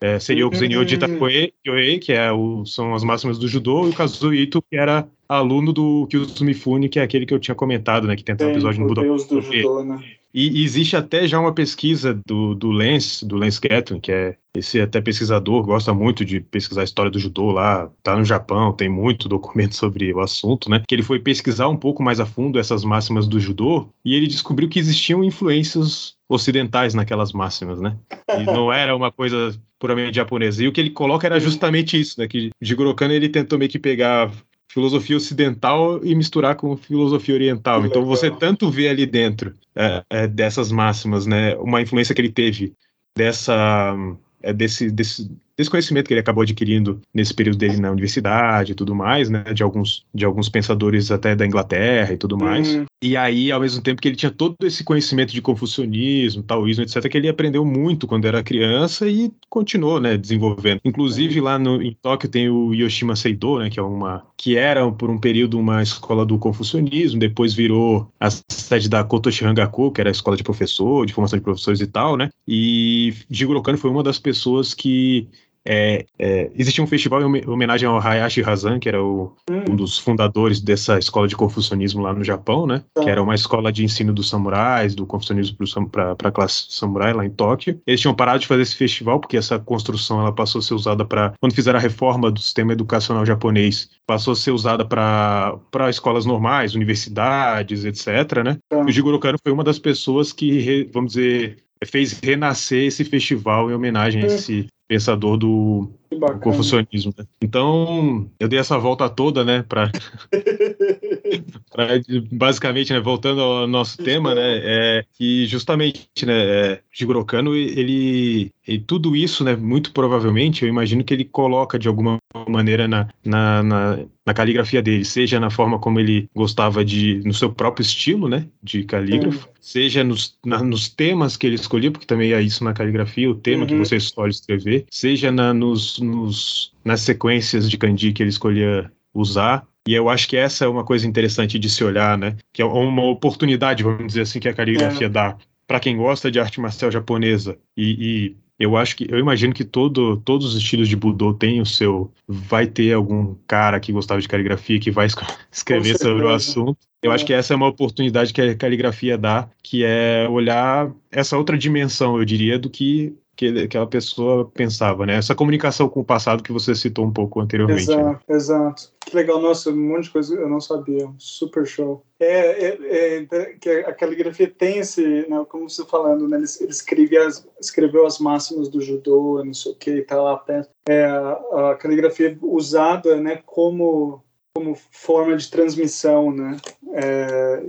[0.00, 1.52] é, seria o Zenyo de Itakoe,
[2.00, 5.72] que é o, são as máximas do judô, e o Kazuo Ito, que era aluno
[5.72, 8.50] do Kyuzo Mifune, que é aquele que eu tinha comentado, né, que tem até um
[8.50, 9.34] episódio no Budapeste.
[9.34, 10.17] do judô, né?
[10.32, 14.80] E, existe até já uma pesquisa do, do Lance, do Lance Gatlin, que é esse
[14.80, 18.88] até pesquisador, gosta muito de pesquisar a história do judô lá, tá no Japão, tem
[18.88, 20.82] muito documento sobre o assunto, né?
[20.86, 24.26] Que ele foi pesquisar um pouco mais a fundo essas máximas do judô e ele
[24.26, 27.96] descobriu que existiam influências ocidentais naquelas máximas, né?
[28.38, 30.62] E não era uma coisa puramente japonesa.
[30.62, 32.28] E o que ele coloca era justamente isso, né?
[32.28, 34.30] Que Jigoro Kano ele tentou meio que pegar
[34.68, 37.86] filosofia ocidental e misturar com filosofia oriental.
[37.86, 42.30] Então você tanto vê ali dentro é, é, dessas máximas, né, uma influência que ele
[42.30, 42.74] teve
[43.16, 43.96] dessa
[44.42, 48.74] é, desse, desse desse conhecimento que ele acabou adquirindo nesse período dele na universidade e
[48.76, 52.76] tudo mais, né, de alguns, de alguns pensadores até da Inglaterra e tudo mais.
[52.76, 52.84] Uhum.
[53.02, 57.08] E aí, ao mesmo tempo que ele tinha todo esse conhecimento de confucionismo, taoísmo, etc.,
[57.08, 60.80] que ele aprendeu muito quando era criança e continuou, né, desenvolvendo.
[60.84, 64.90] Inclusive, lá no, em Tóquio tem o Yoshima Seido, né, que é uma que era
[64.92, 70.00] por um período uma escola do confucionismo, depois virou a sede da Kotoshi Hangaku, que
[70.00, 72.30] era a escola de professor, de formação de professores e tal, né?
[72.46, 75.28] E Jigoro Kano foi uma das pessoas que
[75.64, 79.72] é, é, existia um festival em homenagem ao Hayashi Hazan, que era o, hum.
[79.72, 82.82] um dos fundadores dessa escola de confucionismo lá no Japão, né?
[82.94, 83.02] Tá.
[83.02, 85.56] Que era uma escola de ensino dos samurais, do confucionismo
[85.90, 87.80] para a classe samurai lá em Tóquio.
[87.86, 91.04] Eles tinham parado de fazer esse festival porque essa construção ela passou a ser usada
[91.04, 96.24] para quando fizeram a reforma do sistema educacional japonês, passou a ser usada para escolas
[96.24, 98.42] normais, universidades, etc.
[98.44, 98.58] Né?
[98.68, 98.84] Tá.
[98.84, 103.74] O Jigoro Kano foi uma das pessoas que, vamos dizer, fez renascer esse festival em
[103.74, 104.28] homenagem a hum.
[104.28, 107.14] esse pensador do, do confucionismo.
[107.16, 107.24] Né?
[107.42, 109.92] Então, eu dei essa volta toda, né, para
[112.32, 118.50] basicamente, né, voltando ao nosso tema, né, é que justamente, né, é, Jigoro Kano, ele
[118.68, 123.08] e tudo isso, né, muito provavelmente, eu imagino que ele coloca de alguma maneira na,
[123.24, 127.82] na, na, na, caligrafia dele, seja na forma como ele gostava de, no seu próprio
[127.82, 132.42] estilo, né, de calígrafo, seja nos, na, nos temas que ele escolhia, porque também é
[132.42, 133.68] isso na caligrafia, o tema uhum.
[133.68, 138.90] que você escolhe escrever, seja na, nos, nos, nas sequências de kanji que ele escolhia
[139.14, 142.36] usar, e eu acho que essa é uma coisa interessante de se olhar, né?
[142.52, 145.10] Que é uma oportunidade, vamos dizer assim, que a caligrafia é.
[145.10, 149.54] dá para quem gosta de arte marcial japonesa e, e eu acho que eu imagino
[149.54, 152.12] que todo, todos os estilos de Budô têm o seu.
[152.26, 155.06] Vai ter algum cara que gostava de caligrafia que vai
[155.52, 156.76] escrever sobre o assunto.
[157.00, 157.14] Eu é.
[157.14, 161.56] acho que essa é uma oportunidade que a caligrafia dá, que é olhar essa outra
[161.56, 165.14] dimensão, eu diria, do que que aquela pessoa pensava, né?
[165.14, 167.82] Essa comunicação com o passado que você citou um pouco anteriormente.
[167.82, 168.36] Exato, né?
[168.36, 168.92] exato.
[168.98, 171.08] Que legal, nossa, um monte de coisa eu não sabia.
[171.18, 172.04] Super show.
[172.18, 176.70] É, é, é que a caligrafia tem esse, né, como você falando, né, ele, ele
[176.70, 180.70] escreve as, escreveu as máximas do judô, não sei o que, tá lá perto.
[180.88, 184.20] É, a, a caligrafia usada, né, como
[184.52, 186.56] como forma de transmissão, né,
[186.92, 187.62] é,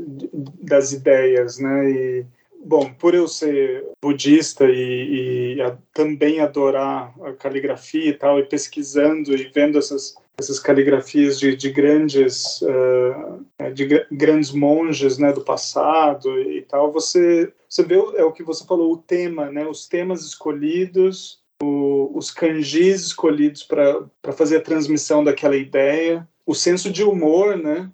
[0.64, 2.26] das ideias, né, e
[2.62, 8.46] Bom, por eu ser budista e, e a, também adorar a caligrafia e tal, e
[8.46, 15.42] pesquisando e vendo essas, essas caligrafias de, de grandes uh, de grandes monges né, do
[15.42, 19.88] passado e tal, você, você vê, é o que você falou, o tema, né, os
[19.88, 27.04] temas escolhidos, o, os kanjis escolhidos para fazer a transmissão daquela ideia, o senso de
[27.04, 27.90] humor, né,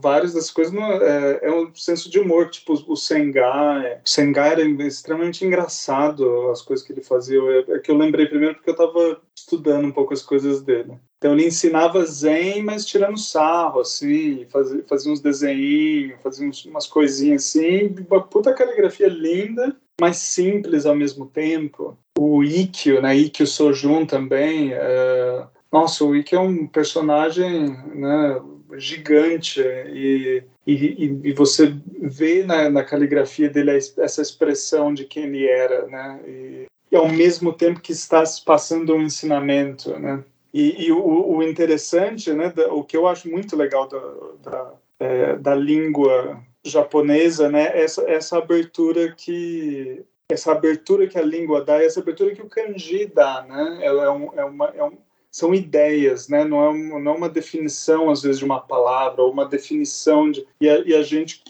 [0.00, 4.00] várias das coisas é, é, um senso de humor, tipo o Sengai.
[4.04, 7.38] O Sengai era extremamente engraçado, as coisas que ele fazia.
[7.40, 10.94] É, é que eu lembrei primeiro porque eu estava estudando um pouco as coisas dele.
[11.18, 16.86] Então ele ensinava zen, mas tirando sarro, assim, fazia, fazia uns desenhos, fazia uns, umas
[16.86, 21.96] coisinhas assim, uma puta caligrafia linda, mas simples ao mesmo tempo.
[22.18, 25.44] O Ikkyo, né, Ikkyo Sojun também, é...
[25.70, 28.40] nossa, o Ikkyo é um personagem, né,
[28.78, 35.46] gigante e, e, e você vê na, na, caligrafia dele essa expressão de quem ele
[35.46, 36.20] era, né?
[36.26, 40.24] E, e ao mesmo tempo que está se passando um ensinamento, né?
[40.52, 42.50] E, e o, o, interessante, né?
[42.50, 44.00] Da, o que eu acho muito legal da,
[44.42, 47.70] da, é, da língua japonesa, né?
[47.74, 53.06] Essa, essa abertura que essa abertura que a língua dá, essa abertura que o kanji
[53.06, 53.78] dá, né?
[53.82, 54.96] Ela é, um, é, uma, é um,
[55.30, 56.44] são ideias, né?
[56.44, 60.30] Não é, uma, não é uma definição, às vezes, de uma palavra, ou uma definição
[60.30, 60.46] de.
[60.60, 61.42] E a, e a, gente,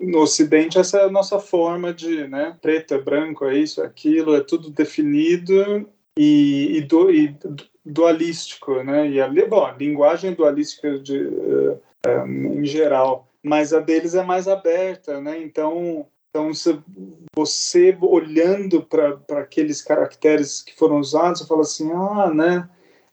[0.00, 2.56] no Ocidente, essa é a nossa forma de, né?
[2.62, 7.36] Preto é branco, é isso, é aquilo, é tudo definido e, e, do, e
[7.84, 9.08] dualístico, né?
[9.08, 11.80] E a, bom, a linguagem dualística de, uh,
[12.24, 15.42] um, em geral, mas a deles é mais aberta, né?
[15.42, 16.52] Então, então,
[17.34, 22.68] você olhando para aqueles caracteres que foram usados, você fala assim, ah, né?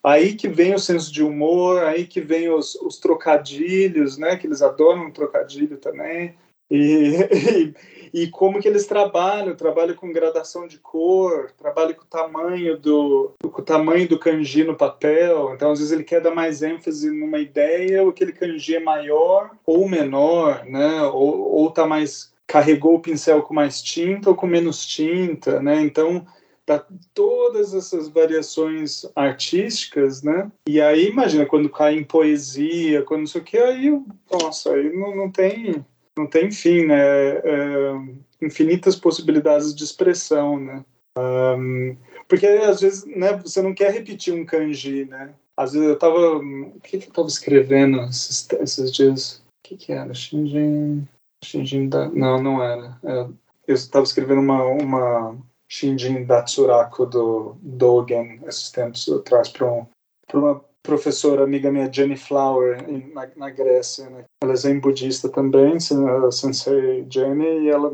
[0.06, 4.36] Aí que vem o senso de humor, aí que vem os, os trocadilhos, né?
[4.36, 6.36] Que eles adoram um trocadilho também.
[6.70, 7.16] E,
[8.14, 12.78] e, e, como que eles trabalham, trabalham com gradação de cor, trabalham com o tamanho
[12.78, 15.56] do, com o tamanho do kanji no papel.
[15.56, 19.50] Então, às vezes ele quer dar mais ênfase numa ideia, ou aquele kanji é maior
[19.66, 21.02] ou menor, né?
[21.02, 25.82] Ou, ou tá mais carregou o pincel com mais tinta ou com menos tinta, né?
[25.82, 26.28] Então,
[26.66, 30.52] para todas essas variações artísticas, né?
[30.68, 34.02] E aí, imagina, quando cai em poesia, quando não sei o que, aí,
[34.32, 35.86] nossa, aí não, não tem
[36.18, 37.38] não tem fim, né?
[37.38, 37.94] É,
[38.42, 40.84] infinitas possibilidades de expressão, né?
[41.18, 41.96] Um,
[42.28, 45.34] porque às vezes, né, você não quer repetir um kanji, né?
[45.58, 49.38] Às vezes eu tava, o que que eu tava escrevendo esses, esses dias?
[49.38, 50.14] O que que era?
[50.14, 51.08] Shinjin,
[51.44, 52.98] Shinjin da, não, não era.
[53.04, 53.28] É,
[53.68, 55.38] eu estava escrevendo uma, uma
[55.70, 59.86] Shinjin Datsuraku do Dogen esses tempos atrás para um,
[60.34, 62.78] uma professora amiga minha, Jenny Flower,
[63.14, 64.10] na, na Grécia.
[64.10, 64.26] Né?
[64.42, 67.92] Ela é zen budista também, sensei Jenny, e ela,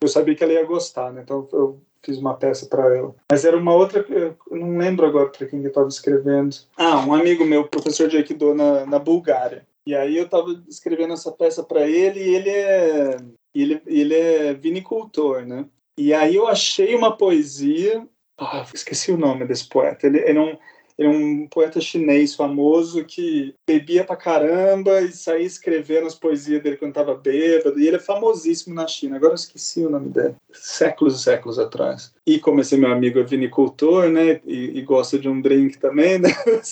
[0.00, 1.22] eu sabia que ela ia gostar, né?
[1.22, 3.14] então eu fiz uma peça para ela.
[3.30, 6.56] Mas era uma outra, eu não lembro agora para quem eu estava escrevendo.
[6.76, 9.66] Ah, um amigo meu, professor de Aikido na, na Bulgária.
[9.86, 13.16] E aí eu estava escrevendo essa peça para ele e ele é
[13.54, 15.66] ele, ele é vinicultor, né?
[15.96, 18.06] E aí eu achei uma poesia.
[18.38, 20.06] Ah, esqueci o nome desse poeta.
[20.06, 20.58] Ele, ele, é um,
[20.98, 26.62] ele é um poeta chinês famoso que bebia pra caramba e saía escrevendo as poesias
[26.62, 27.78] dele quando tava bêbado.
[27.78, 29.16] E ele é famosíssimo na China.
[29.16, 30.34] Agora eu esqueci o nome dele.
[30.52, 32.12] Séculos e séculos atrás.
[32.26, 34.40] E como esse meu amigo é vinicultor, né?
[34.44, 36.30] E, e gosta de um drink também, né?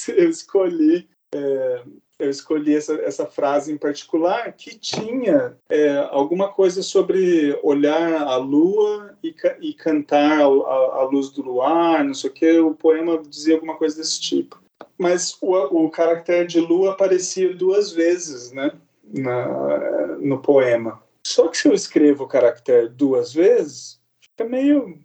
[0.09, 1.09] Eu escolhi.
[1.35, 1.83] É,
[2.23, 8.37] eu escolhi essa, essa frase em particular que tinha é, alguma coisa sobre olhar a
[8.37, 12.59] lua e, e cantar a, a, a, luz do luar, não sei o que.
[12.61, 14.63] O poema dizia alguma coisa desse tipo.
[14.97, 15.55] Mas o,
[15.85, 18.71] o caractere de lua aparecia duas vezes, né,
[19.03, 21.03] na, no poema.
[21.27, 24.99] Só que se eu escrevo o caractere duas vezes, fica meio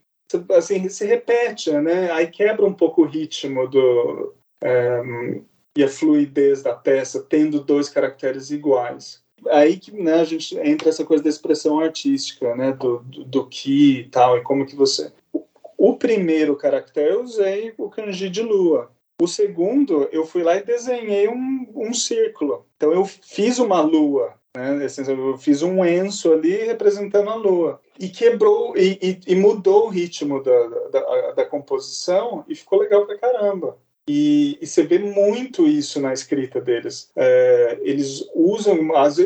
[0.56, 2.12] assim se repete, né?
[2.12, 5.44] Aí quebra um pouco o ritmo do um,
[5.78, 9.22] e a fluidez da peça, tendo dois caracteres iguais.
[9.52, 12.72] Aí que né, a gente entra essa coisa da expressão artística, né?
[12.72, 15.12] Do, do, do que e tal, e como que você.
[15.32, 15.44] O,
[15.78, 18.90] o primeiro caractere eu usei o kanji de lua.
[19.22, 22.66] O segundo, eu fui lá e desenhei um, um círculo.
[22.76, 24.88] Então eu fiz uma lua, né?
[25.08, 27.80] Eu fiz um enso ali representando a lua.
[28.00, 33.06] E quebrou, e, e, e mudou o ritmo da, da, da, composição e ficou legal
[33.06, 33.78] pra caramba.
[34.08, 37.12] E, e, você vê muito isso na escrita deles.
[37.16, 38.78] É, eles usam,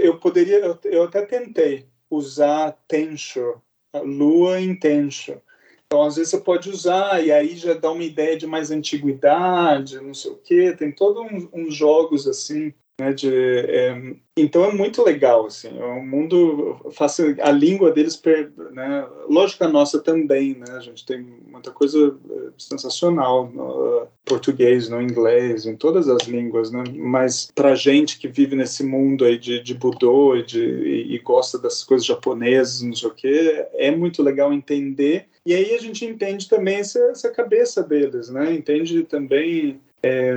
[0.02, 3.62] eu poderia, eu até tentei usar Tencho,
[3.94, 5.40] lua em Tencho.
[5.86, 10.00] Então, às vezes você pode usar e aí já dá uma ideia de mais antiguidade,
[10.00, 10.74] não sei o quê.
[10.74, 15.86] Tem todos uns, uns jogos assim né, de, é, então é muito legal, assim, é
[15.86, 16.80] um mundo
[17.42, 18.22] a língua deles,
[18.72, 24.88] né, lógico a nossa também, né, a gente tem muita coisa é, sensacional no português,
[24.88, 29.40] no inglês, em todas as línguas, né, mas pra gente que vive nesse mundo aí
[29.40, 33.66] de, de Budô e, de, e, e gosta das coisas japonesas, não sei o que,
[33.74, 38.54] é muito legal entender, e aí a gente entende também essa, essa cabeça deles, né,
[38.54, 40.34] entende também é,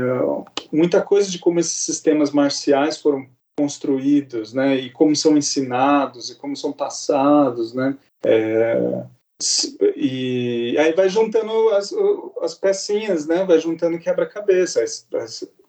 [0.72, 3.26] muita coisa de como esses sistemas marciais foram
[3.56, 9.04] construídos, né, e como são ensinados e como são passados, né, é,
[9.96, 11.92] e aí vai juntando as,
[12.40, 14.84] as pecinhas, né, vai juntando quebra-cabeça.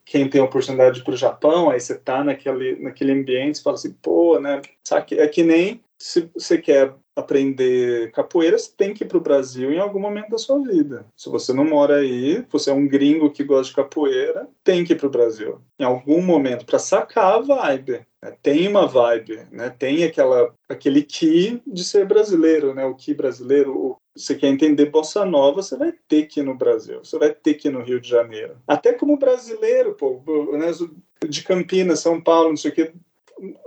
[0.05, 3.75] Quem tem a oportunidade para o Japão, aí você tá naquele, naquele ambiente, você fala
[3.75, 9.03] assim, pô, né, sabe, é que nem se você quer aprender capoeira, você tem que
[9.03, 11.05] ir para o Brasil em algum momento da sua vida.
[11.15, 14.93] Se você não mora aí, você é um gringo que gosta de capoeira, tem que
[14.93, 15.61] ir para o Brasil.
[15.79, 18.05] Em algum momento, para sacar a vibe.
[18.21, 18.35] Né?
[18.41, 19.69] Tem uma vibe, né?
[19.69, 22.83] tem aquela, aquele ki de ser brasileiro, né?
[22.85, 23.77] o ki brasileiro.
[23.77, 27.33] O, você quer entender bossa nova, você vai ter que ir no Brasil, você vai
[27.33, 28.57] ter que ir no Rio de Janeiro.
[28.65, 30.21] Até como brasileiro, pô,
[30.53, 30.71] né?
[31.27, 32.93] de Campinas, São Paulo, não sei o que,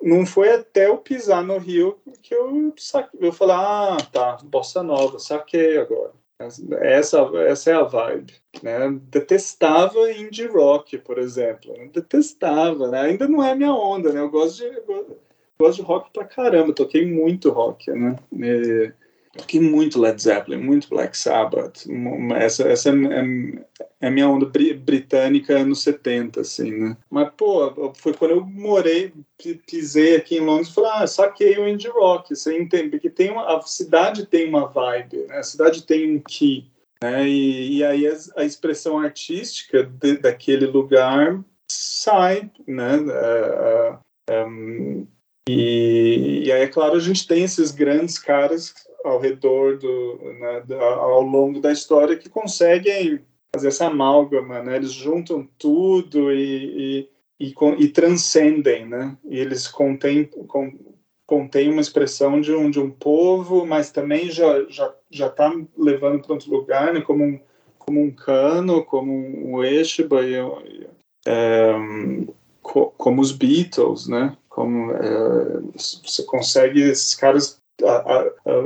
[0.02, 2.72] não foi até eu pisar no Rio que eu
[3.20, 6.12] eu falei, ah, tá, bossa nova, saquei agora.
[6.80, 8.32] Essa, essa é a vibe,
[8.62, 8.96] né?
[9.10, 11.74] Detestava indie rock, por exemplo.
[11.92, 13.00] Detestava, né?
[13.00, 14.20] Ainda não é minha onda, né?
[14.20, 15.18] Eu gosto de, eu
[15.58, 18.16] gosto de rock pra caramba, toquei muito rock, né?
[18.32, 18.92] E,
[19.38, 21.86] Toquei muito Led Zeppelin, muito Black Sabbath.
[22.36, 23.64] Essa, essa é, é,
[24.00, 24.50] é a minha onda
[24.80, 26.96] britânica anos 70, assim, né?
[27.08, 29.12] Mas, pô, foi quando eu morei,
[29.66, 32.34] pisei aqui em Londres e falei, ah, saquei o indie rock.
[32.34, 32.90] Você entende?
[32.90, 35.38] Porque tem uma, a cidade tem uma vibe, né?
[35.38, 36.68] A cidade tem um key.
[37.02, 37.28] Né?
[37.28, 41.40] E, e aí a, a expressão artística de, daquele lugar
[41.70, 42.96] sai, né?
[42.96, 43.98] Uh,
[44.48, 45.06] um,
[45.48, 48.74] e, e aí, é claro, a gente tem esses grandes caras
[49.08, 53.20] ao redor do, né, ao longo da história que conseguem
[53.52, 54.76] fazer essa amálgama, né?
[54.76, 57.08] Eles juntam tudo e,
[57.40, 59.16] e, e, e transcendem, né?
[59.24, 60.72] E eles contêm, com,
[61.26, 66.22] contêm uma expressão de um, de um povo, mas também já já já está levando
[66.22, 67.00] para outro lugar, né?
[67.00, 67.40] Como um
[67.78, 70.20] como um cano, como um Eshiba,
[71.26, 71.72] é,
[72.62, 74.36] como os Beatles, né?
[74.46, 78.22] Como é, você consegue esses caras a,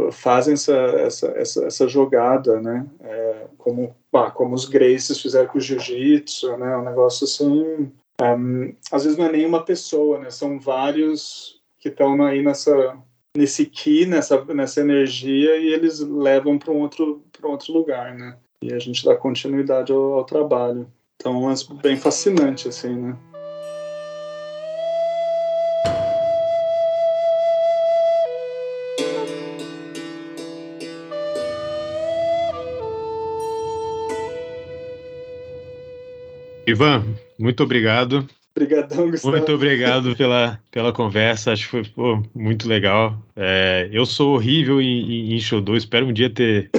[0.08, 2.86] a, fazem essa, essa, essa, essa, jogada, né?
[3.00, 6.76] É, como, ah, como os Graces fizeram com o Jiu-Jitsu, né?
[6.76, 7.90] Um negócio assim.
[8.20, 10.30] Um, às vezes não é nenhuma pessoa, né?
[10.30, 12.96] São vários que estão aí nessa
[13.36, 18.36] nesse ki, nessa nessa energia e eles levam para um outro para outro lugar, né?
[18.62, 20.86] E a gente dá continuidade ao, ao trabalho.
[21.16, 23.16] Então é bem fascinante assim, né?
[36.66, 37.04] Ivan,
[37.38, 38.26] muito obrigado.
[38.54, 39.36] Obrigadão, Gustavo.
[39.36, 43.20] Muito obrigado pela, pela conversa, acho que foi pô, muito legal.
[43.34, 46.70] É, eu sou horrível em, em, show 2, espero um dia ter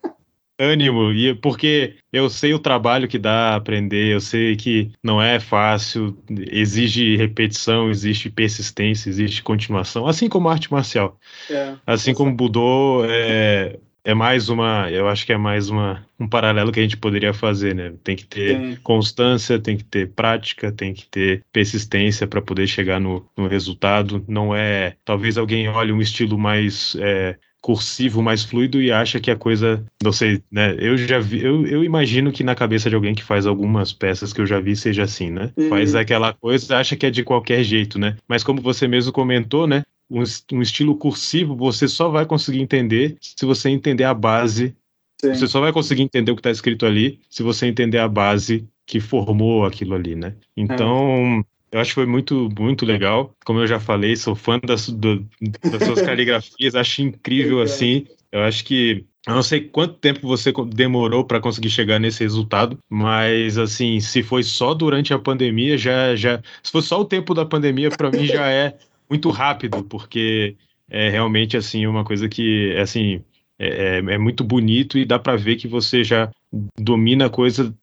[0.58, 5.38] ânimo, e porque eu sei o trabalho que dá aprender, eu sei que não é
[5.38, 6.16] fácil,
[6.50, 11.18] exige repetição, existe persistência, existe continuação, assim como arte marcial.
[11.50, 16.28] É, assim como Budô, é, é mais uma, eu acho que é mais uma, um
[16.28, 17.92] paralelo que a gente poderia fazer, né?
[18.02, 23.00] Tem que ter constância, tem que ter prática, tem que ter persistência para poder chegar
[23.00, 24.24] no, no, resultado.
[24.26, 29.30] Não é, talvez alguém olhe um estilo mais é, cursivo, mais fluido e acha que
[29.30, 30.74] a coisa, não sei, né?
[30.78, 34.32] Eu já vi, eu, eu imagino que na cabeça de alguém que faz algumas peças
[34.32, 35.52] que eu já vi seja assim, né?
[35.56, 35.68] Uhum.
[35.68, 38.16] Faz aquela coisa, acha que é de qualquer jeito, né?
[38.26, 39.82] Mas como você mesmo comentou, né?
[40.10, 40.22] Um,
[40.52, 44.74] um estilo cursivo, você só vai conseguir entender se você entender a base.
[45.20, 45.34] Sim.
[45.34, 48.66] Você só vai conseguir entender o que está escrito ali se você entender a base
[48.86, 50.34] que formou aquilo ali, né?
[50.56, 51.76] Então, é.
[51.76, 53.34] eu acho que foi muito, muito legal.
[53.44, 58.06] Como eu já falei, sou fã das, do, das suas caligrafias, acho incrível assim.
[58.32, 62.78] Eu acho que eu não sei quanto tempo você demorou para conseguir chegar nesse resultado,
[62.88, 67.34] mas assim, se foi só durante a pandemia, já já, se for só o tempo
[67.34, 68.78] da pandemia, para mim já é
[69.10, 70.56] muito rápido, porque
[70.88, 73.22] é realmente assim uma coisa que assim
[73.58, 76.30] é, é, é muito bonito e dá para ver que você já
[76.78, 77.74] domina a coisa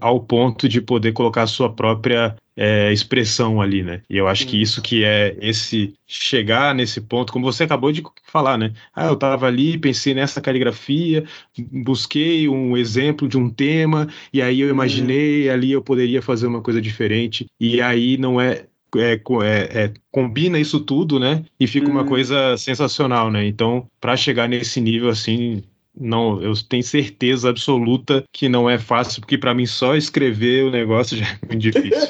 [0.00, 4.02] ao ponto de poder colocar a sua própria é, expressão ali, né?
[4.08, 8.02] E eu acho que isso que é esse chegar nesse ponto, como você acabou de
[8.24, 8.72] falar, né?
[8.94, 11.24] Ah, eu estava ali, pensei nessa caligrafia,
[11.72, 16.60] busquei um exemplo de um tema, e aí eu imaginei ali eu poderia fazer uma
[16.60, 21.44] coisa diferente, e aí não é é, é, é, combina isso tudo, né?
[21.58, 22.08] E fica uma uhum.
[22.08, 23.46] coisa sensacional, né?
[23.46, 25.62] Então, para chegar nesse nível assim,
[25.98, 30.70] não, eu tenho certeza absoluta que não é fácil, porque para mim só escrever o
[30.70, 32.08] negócio já é muito difícil.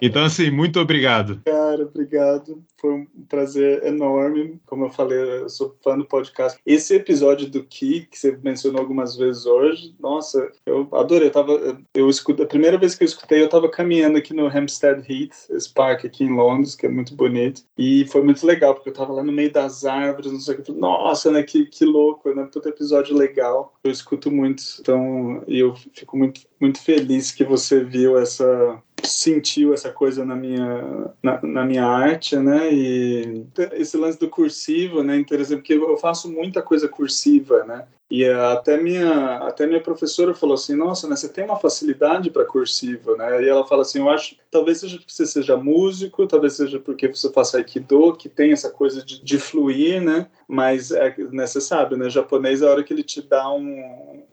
[0.00, 1.40] Então, assim, muito obrigado.
[1.44, 2.62] Cara, obrigado.
[2.80, 4.60] Foi um prazer enorme.
[4.66, 6.58] Como eu falei, eu sou fã do podcast.
[6.64, 11.28] Esse episódio do Ki, que você mencionou algumas vezes hoje, nossa, eu adorei.
[11.28, 14.46] Eu tava, eu escuto, a primeira vez que eu escutei, eu estava caminhando aqui no
[14.46, 17.62] Hampstead Heath, esse parque aqui em Londres, que é muito bonito.
[17.76, 20.62] E foi muito legal, porque eu estava lá no meio das árvores, não sei o
[20.62, 20.72] que.
[20.72, 21.42] Nossa, né?
[21.42, 22.48] Que, que louco, né?
[22.50, 23.74] Todo episódio legal.
[23.84, 24.62] Eu escuto muito.
[24.80, 30.34] Então, e eu fico muito, muito feliz que você viu essa sentiu essa coisa na
[30.34, 32.72] minha, na, na, minha arte, né?
[32.72, 35.16] E esse lance do cursivo, né?
[35.16, 37.86] Interessante, porque eu faço muita coisa cursiva, né?
[38.10, 42.44] E até minha, até minha professora falou assim: Nossa, né, você tem uma facilidade para
[42.44, 43.40] cursiva, né?
[43.44, 47.06] E ela fala assim: Eu acho, talvez seja porque você seja músico, talvez seja porque
[47.06, 50.28] você faça aikido, que tem essa coisa de, de fluir, né?
[50.48, 52.06] Mas é, né, você sabe, né?
[52.06, 53.80] O japonês, a hora que ele te dá um,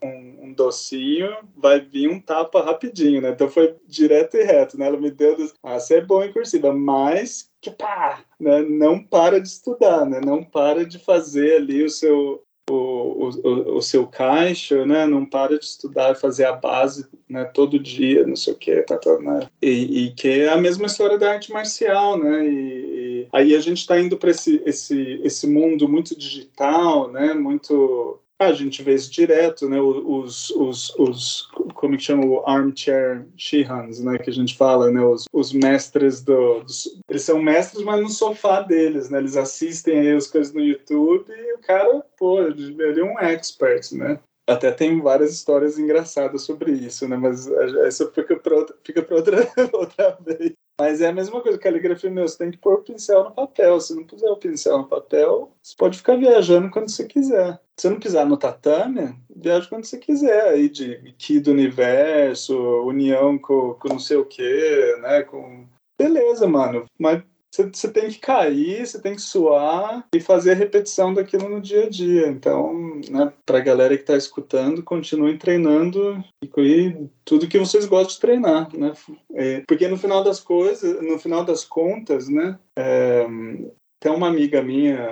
[0.03, 3.29] um, um docinho, vai vir um tapa rapidinho, né?
[3.29, 4.87] Então foi direto e reto, né?
[4.87, 8.61] Ela me deu, ah, você é bom em cursiva, mas que pá, né?
[8.61, 10.19] não para de estudar, né?
[10.23, 15.05] Não para de fazer ali o seu o, o, o, seu caixa, né?
[15.05, 17.45] Não para de estudar, fazer a base, né?
[17.45, 19.47] Todo dia, não sei o que, tá, tá, né?
[19.61, 22.45] E, e, que é a mesma história da arte marcial, né?
[22.45, 27.33] E, e aí a gente está indo para esse, esse, esse mundo muito digital, né?
[27.33, 29.79] Muito a gente vê isso direto, né?
[29.81, 34.17] Os, os, os como é que chama o armchair shihans, né?
[34.17, 35.01] Que a gente fala, né?
[35.01, 39.17] Os, os mestres do, dos, eles são mestres, mas no sofá deles, né?
[39.17, 43.91] Eles assistem aí as coisas no YouTube e o cara, pô, ele é um expert,
[43.93, 44.19] né?
[44.47, 47.17] Até tem várias histórias engraçadas sobre isso, né?
[47.17, 47.47] Mas
[47.87, 50.53] isso fica para outra, fica outra, outra vez.
[50.79, 53.79] Mas é a mesma coisa, caligrafia, meu, você tem que pôr o pincel no papel.
[53.79, 57.59] Se não puser o pincel no papel, você pode ficar viajando quando você quiser.
[57.75, 63.39] Se não pisar no tatame, viaja quando você quiser, aí de Ki do universo, união
[63.39, 65.23] com, com não sei o quê, né?
[65.23, 65.65] Com...
[65.97, 66.85] Beleza, mano.
[66.99, 67.23] Mas
[67.63, 71.85] você tem que cair, você tem que suar e fazer a repetição daquilo no dia
[71.85, 72.27] a dia.
[72.27, 76.49] Então, né, para a galera que está escutando, continue treinando e
[77.25, 78.93] tudo que vocês gostam de treinar, né?
[79.33, 83.27] É, porque no final das coisas, no final das contas, né, é,
[83.99, 85.09] tem uma amiga minha,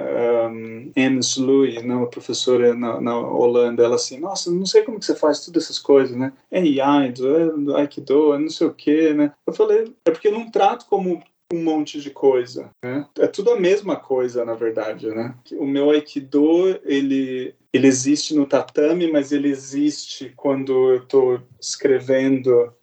[0.52, 5.00] um, Anne Sluy, né, uma professora na, na, Holanda, ela assim, nossa, não sei como
[5.00, 6.32] que você faz todas essas coisas, né?
[6.52, 9.32] É Iaido, é Aikido, é não sei o quê, né?
[9.48, 11.24] Eu falei, é porque eu não trato como
[11.54, 13.08] um monte de coisa, né?
[13.20, 15.36] É tudo a mesma coisa, na verdade, né?
[15.54, 22.74] O meu Aikido, ele, ele existe no tatame, mas ele existe quando eu estou escrevendo,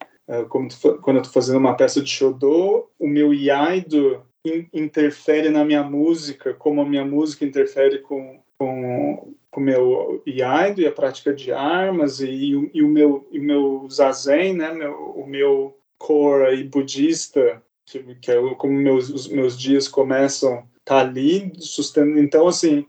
[0.49, 0.69] como
[1.01, 2.87] quando eu estou fazendo uma peça de Shodo.
[2.97, 9.35] O meu Iaido in, interfere na minha música, como a minha música interfere com, com
[9.55, 13.43] o meu Iaido e a prática de armas e, e, e o meu e o
[13.43, 14.73] meu zazen, né?
[14.73, 20.99] Meu, o meu core budista que, que é como meus, os meus dias começam, tá
[20.99, 22.19] ali sustentando.
[22.19, 22.85] Então, assim,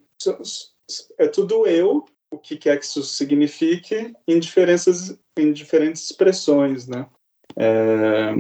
[1.19, 7.07] é tudo eu, o que quer que isso signifique, em, diferenças, em diferentes expressões, né?
[7.57, 8.35] É,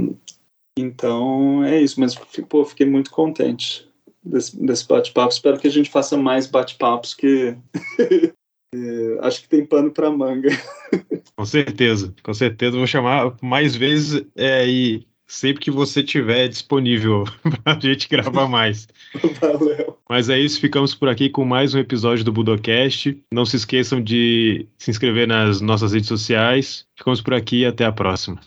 [0.78, 2.14] então, é isso, mas
[2.48, 3.88] pô, fiquei muito contente
[4.22, 5.32] desse, desse bate-papo.
[5.32, 7.56] Espero que a gente faça mais bate-papos que
[9.20, 10.50] acho que tem pano para manga.
[11.36, 12.76] Com certeza, com certeza.
[12.76, 17.24] Vou chamar mais vezes é, e sempre que você tiver disponível
[17.62, 18.88] para a gente gravar mais.
[19.40, 19.98] Valeu.
[20.08, 23.18] Mas é isso, ficamos por aqui com mais um episódio do Budocast.
[23.32, 26.86] Não se esqueçam de se inscrever nas nossas redes sociais.
[26.96, 28.40] Ficamos por aqui e até a próxima.